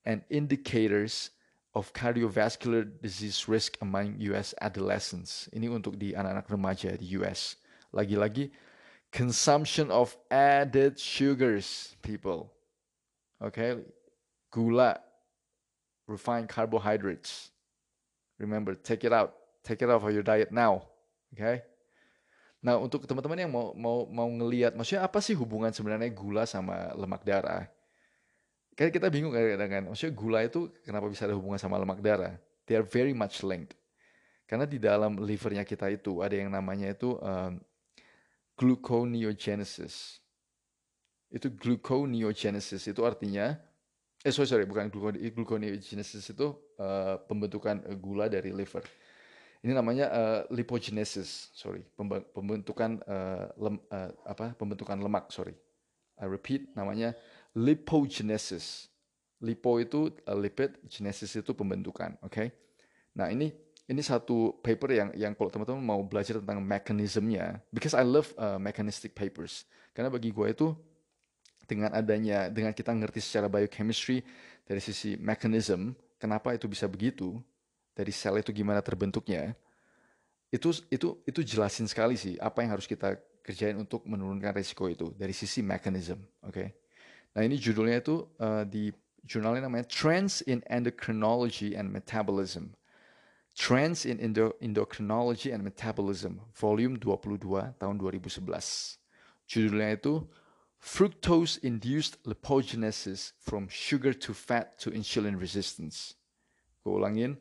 and 0.05 0.21
indicators 0.29 1.33
of 1.73 1.89
cardiovascular 1.95 2.85
disease 3.01 3.49
risk 3.49 3.79
among 3.81 4.19
US 4.29 4.53
adolescents. 4.61 5.49
Ini 5.49 5.73
untuk 5.73 5.97
di 5.97 6.13
anak-anak 6.13 6.45
remaja 6.53 6.93
di 6.93 7.17
US. 7.17 7.57
Lagi-lagi, 7.89 8.53
consumption 9.13 9.93
of 9.93 10.17
added 10.33 10.97
sugars, 10.97 11.93
people. 12.01 12.49
Okay, 13.37 13.77
gula, 14.49 14.97
refined 16.09 16.49
carbohydrates. 16.49 17.53
Remember, 18.41 18.73
take 18.73 19.05
it 19.05 19.13
out. 19.13 19.37
Take 19.61 19.85
it 19.85 19.87
out 19.87 20.01
of 20.01 20.11
your 20.11 20.25
diet 20.25 20.51
now. 20.51 20.89
Okay. 21.31 21.61
Nah, 22.63 22.79
untuk 22.79 23.03
teman-teman 23.05 23.43
yang 23.43 23.51
mau 23.51 23.75
mau 23.75 24.07
mau 24.07 24.27
ngelihat, 24.27 24.73
maksudnya 24.73 25.05
apa 25.05 25.19
sih 25.19 25.35
hubungan 25.35 25.69
sebenarnya 25.71 26.09
gula 26.11 26.47
sama 26.47 26.91
lemak 26.95 27.21
darah? 27.23 27.67
Kan 28.73 28.89
kita 28.89 29.11
bingung 29.13 29.35
kadang-kadang 29.35 29.69
kan, 29.69 29.83
maksudnya 29.93 30.13
gula 30.15 30.39
itu 30.41 30.71
kenapa 30.81 31.05
bisa 31.11 31.29
ada 31.29 31.35
hubungan 31.37 31.59
sama 31.61 31.77
lemak 31.77 31.99
darah? 32.01 32.39
They 32.65 32.79
are 32.79 32.87
very 32.87 33.11
much 33.11 33.43
linked. 33.43 33.75
Karena 34.47 34.63
di 34.63 34.79
dalam 34.79 35.19
livernya 35.19 35.67
kita 35.67 35.91
itu 35.91 36.23
ada 36.23 36.33
yang 36.33 36.51
namanya 36.51 36.95
itu 36.95 37.19
um, 37.19 37.59
gluconeogenesis. 38.57 40.21
Itu 41.33 41.49
gluconeogenesis 41.53 42.89
itu 42.89 43.01
artinya 43.01 43.57
eh 44.23 44.31
sorry 44.31 44.47
sorry 44.47 44.65
bukan 44.69 44.87
gluconeogenesis 45.33 46.31
itu 46.31 46.47
uh, 46.79 47.19
pembentukan 47.25 47.81
gula 47.99 48.29
dari 48.29 48.53
liver. 48.53 48.85
Ini 49.63 49.71
namanya 49.71 50.05
uh, 50.11 50.41
lipogenesis 50.51 51.51
sorry 51.55 51.81
pembentukan 52.35 52.99
uh, 53.07 53.47
lem, 53.57 53.79
uh, 53.89 54.11
apa 54.27 54.53
pembentukan 54.53 54.99
lemak 54.99 55.31
sorry. 55.31 55.55
I 56.21 56.29
repeat 56.29 56.71
namanya 56.77 57.17
lipogenesis. 57.57 58.93
Lipo 59.43 59.75
itu 59.75 60.07
uh, 60.23 60.39
lipid 60.39 60.79
genesis 60.87 61.35
itu 61.35 61.51
pembentukan 61.51 62.15
oke 62.23 62.31
okay? 62.31 62.47
nah 63.11 63.27
ini 63.27 63.51
ini 63.87 63.99
satu 63.99 64.55
paper 64.63 64.89
yang 64.95 65.09
yang 65.15 65.31
kalau 65.35 65.51
teman-teman 65.51 65.83
mau 65.83 65.99
belajar 66.03 66.39
tentang 66.39 66.63
mekanismenya 66.63 67.59
because 67.67 67.91
I 67.91 68.07
love 68.07 68.31
uh, 68.39 68.55
mechanistic 68.55 69.11
papers 69.11 69.67
karena 69.91 70.07
bagi 70.07 70.31
gue 70.31 70.47
itu 70.47 70.71
dengan 71.67 71.91
adanya 71.91 72.47
dengan 72.47 72.71
kita 72.71 72.95
ngerti 72.95 73.19
secara 73.19 73.51
biochemistry 73.51 74.23
dari 74.63 74.79
sisi 74.79 75.19
mekanisme 75.19 75.95
kenapa 76.15 76.55
itu 76.55 76.71
bisa 76.71 76.87
begitu 76.87 77.39
dari 77.91 78.11
sel 78.15 78.39
itu 78.39 78.55
gimana 78.55 78.79
terbentuknya 78.79 79.51
itu 80.47 80.71
itu 80.87 81.19
itu 81.27 81.39
jelasin 81.43 81.89
sekali 81.89 82.15
sih 82.15 82.39
apa 82.39 82.63
yang 82.63 82.79
harus 82.79 82.87
kita 82.87 83.19
kerjain 83.43 83.75
untuk 83.75 84.07
menurunkan 84.07 84.55
resiko 84.55 84.87
itu 84.87 85.11
dari 85.19 85.35
sisi 85.35 85.59
mekanisme 85.59 86.23
oke 86.39 86.55
okay? 86.55 86.67
nah 87.35 87.43
ini 87.43 87.59
judulnya 87.59 87.99
itu 87.99 88.23
uh, 88.39 88.63
di 88.63 88.95
jurnalnya 89.27 89.67
namanya 89.67 89.87
Trends 89.87 90.43
in 90.43 90.63
Endocrinology 90.67 91.75
and 91.75 91.91
Metabolism 91.91 92.75
Trends 93.53 94.05
in 94.05 94.19
Endo 94.19 94.53
Endocrinology 94.61 95.53
and 95.53 95.63
Metabolism 95.63 96.41
volume 96.57 96.97
22 96.97 97.77
tahun 97.77 97.95
2011 98.01 98.97
judulnya 99.47 99.93
itu 99.93 100.25
fructose-induced 100.83 102.19
lipogenesis 102.27 103.31
from 103.39 103.71
sugar 103.71 104.11
to 104.11 104.35
fat 104.35 104.75
to 104.75 104.91
insulin 104.91 105.39
resistance. 105.39 106.19
Gue 106.83 106.99
ulangin, 106.99 107.39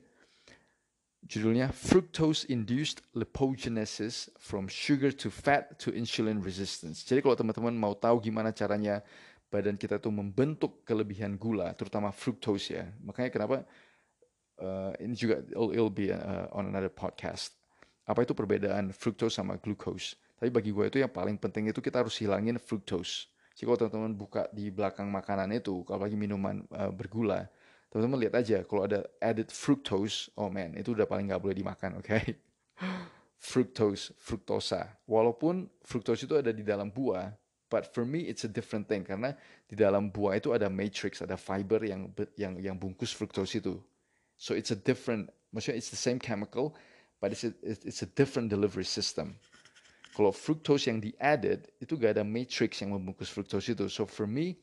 judulnya 1.27 1.75
fructose-induced 1.75 3.03
lipogenesis 3.18 4.31
from 4.38 4.70
sugar 4.70 5.11
to 5.11 5.27
fat 5.27 5.75
to 5.83 5.90
insulin 5.90 6.38
resistance. 6.38 7.03
Jadi 7.03 7.18
kalau 7.18 7.35
teman-teman 7.35 7.75
mau 7.75 7.98
tahu 7.98 8.22
gimana 8.22 8.55
caranya 8.55 9.03
badan 9.51 9.75
kita 9.75 9.98
tuh 9.98 10.14
membentuk 10.14 10.87
kelebihan 10.87 11.35
gula, 11.35 11.75
terutama 11.75 12.14
fructose 12.14 12.79
ya. 12.79 12.87
Makanya 13.03 13.31
kenapa 13.35 13.66
uh, 14.60 14.92
ini 15.00 15.14
juga 15.16 15.40
it'll, 15.48 15.70
it'll 15.72 15.92
be 15.92 16.12
uh, 16.12 16.50
on 16.52 16.68
another 16.68 16.92
podcast. 16.92 17.56
Apa 18.04 18.26
itu 18.26 18.34
perbedaan 18.34 18.90
fructose 18.90 19.38
sama 19.38 19.56
glucose? 19.56 20.18
Tapi 20.42 20.50
bagi 20.50 20.74
gue 20.74 20.90
itu 20.90 20.98
yang 20.98 21.12
paling 21.12 21.38
penting 21.38 21.70
itu 21.70 21.78
kita 21.78 22.02
harus 22.02 22.18
hilangin 22.18 22.58
fructose. 22.58 23.30
Jadi 23.54 23.64
kalau 23.68 23.78
teman-teman 23.78 24.12
buka 24.16 24.42
di 24.50 24.74
belakang 24.74 25.06
makanan 25.06 25.54
itu, 25.54 25.86
kalau 25.86 26.02
lagi 26.02 26.18
minuman 26.18 26.66
uh, 26.74 26.90
bergula, 26.90 27.46
teman-teman 27.92 28.26
lihat 28.26 28.34
aja 28.42 28.64
kalau 28.66 28.88
ada 28.88 29.06
added 29.22 29.52
fructose, 29.54 30.32
oh 30.34 30.50
man, 30.50 30.74
itu 30.74 30.96
udah 30.96 31.06
paling 31.06 31.30
nggak 31.30 31.38
boleh 31.38 31.54
dimakan, 31.54 32.00
oke? 32.00 32.10
Okay? 32.10 32.42
fructose, 33.42 34.16
fruktosa. 34.18 34.98
Walaupun 35.06 35.68
fructose 35.84 36.24
itu 36.24 36.34
ada 36.38 36.50
di 36.50 36.64
dalam 36.64 36.88
buah, 36.88 37.30
but 37.68 37.90
for 37.90 38.02
me 38.02 38.24
it's 38.26 38.46
a 38.46 38.50
different 38.50 38.88
thing 38.88 39.04
karena 39.04 39.36
di 39.68 39.74
dalam 39.74 40.08
buah 40.08 40.38
itu 40.40 40.50
ada 40.56 40.72
matrix, 40.72 41.20
ada 41.20 41.34
fiber 41.36 41.82
yang 41.84 42.08
yang 42.38 42.54
yang 42.58 42.76
bungkus 42.78 43.12
fructose 43.12 43.58
itu. 43.60 43.76
So 44.42 44.59
it's 44.59 44.74
a 44.74 44.78
different, 44.78 45.31
maksudnya 45.55 45.78
it's 45.78 45.94
the 45.94 46.02
same 46.02 46.18
chemical, 46.18 46.74
but 47.22 47.31
it's 47.31 47.46
a, 47.46 47.55
it's 47.62 48.02
a 48.02 48.11
different 48.18 48.50
delivery 48.50 48.83
system. 48.83 49.38
Kalau 50.18 50.35
fructose 50.35 50.90
yang 50.90 50.98
di-added 50.98 51.70
itu 51.78 51.94
gak 51.94 52.18
ada 52.18 52.26
matrix 52.26 52.83
yang 52.83 52.90
membungkus 52.90 53.31
fructose 53.31 53.70
itu. 53.70 53.87
So 53.87 54.02
for 54.02 54.26
me, 54.26 54.59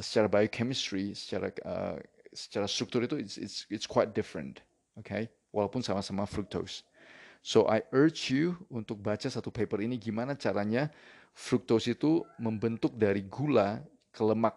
secara 0.00 0.32
biochemistry, 0.32 1.12
secara 1.12 1.52
uh, 1.68 2.00
secara 2.32 2.64
struktur 2.64 3.04
itu 3.04 3.20
it's, 3.20 3.36
it's 3.36 3.68
it's 3.68 3.84
quite 3.84 4.16
different, 4.16 4.64
okay? 4.96 5.28
Walaupun 5.52 5.84
sama-sama 5.84 6.24
fructose. 6.24 6.80
So 7.44 7.68
I 7.68 7.84
urge 7.92 8.32
you 8.32 8.56
untuk 8.72 9.04
baca 9.04 9.28
satu 9.28 9.52
paper 9.52 9.84
ini 9.84 10.00
gimana 10.00 10.40
caranya 10.40 10.88
fructose 11.36 11.92
itu 11.92 12.24
membentuk 12.40 12.96
dari 12.96 13.28
gula 13.28 13.84
ke 14.08 14.24
lemak, 14.24 14.56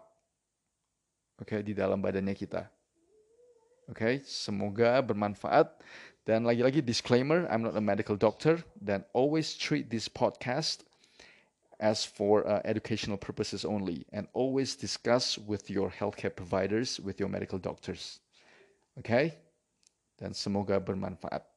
okay, 1.38 1.60
di 1.60 1.76
dalam 1.76 2.00
badannya 2.00 2.32
kita. 2.32 2.72
Oke, 3.90 3.98
okay, 3.98 4.14
semoga 4.22 5.02
bermanfaat. 5.02 5.82
Dan 6.22 6.46
lagi-lagi 6.46 6.78
disclaimer, 6.86 7.50
I'm 7.50 7.66
not 7.66 7.74
a 7.74 7.82
medical 7.82 8.14
doctor. 8.14 8.62
Dan 8.78 9.02
always 9.10 9.58
treat 9.58 9.90
this 9.90 10.06
podcast 10.06 10.86
as 11.82 12.06
for 12.06 12.46
uh, 12.46 12.62
educational 12.62 13.18
purposes 13.18 13.66
only. 13.66 14.06
And 14.14 14.30
always 14.32 14.78
discuss 14.78 15.34
with 15.34 15.66
your 15.66 15.90
healthcare 15.90 16.30
providers, 16.30 17.02
with 17.02 17.18
your 17.18 17.28
medical 17.28 17.58
doctors. 17.58 18.22
Okay? 19.02 19.34
Dan 20.14 20.30
semoga 20.30 20.78
bermanfaat. 20.78 21.51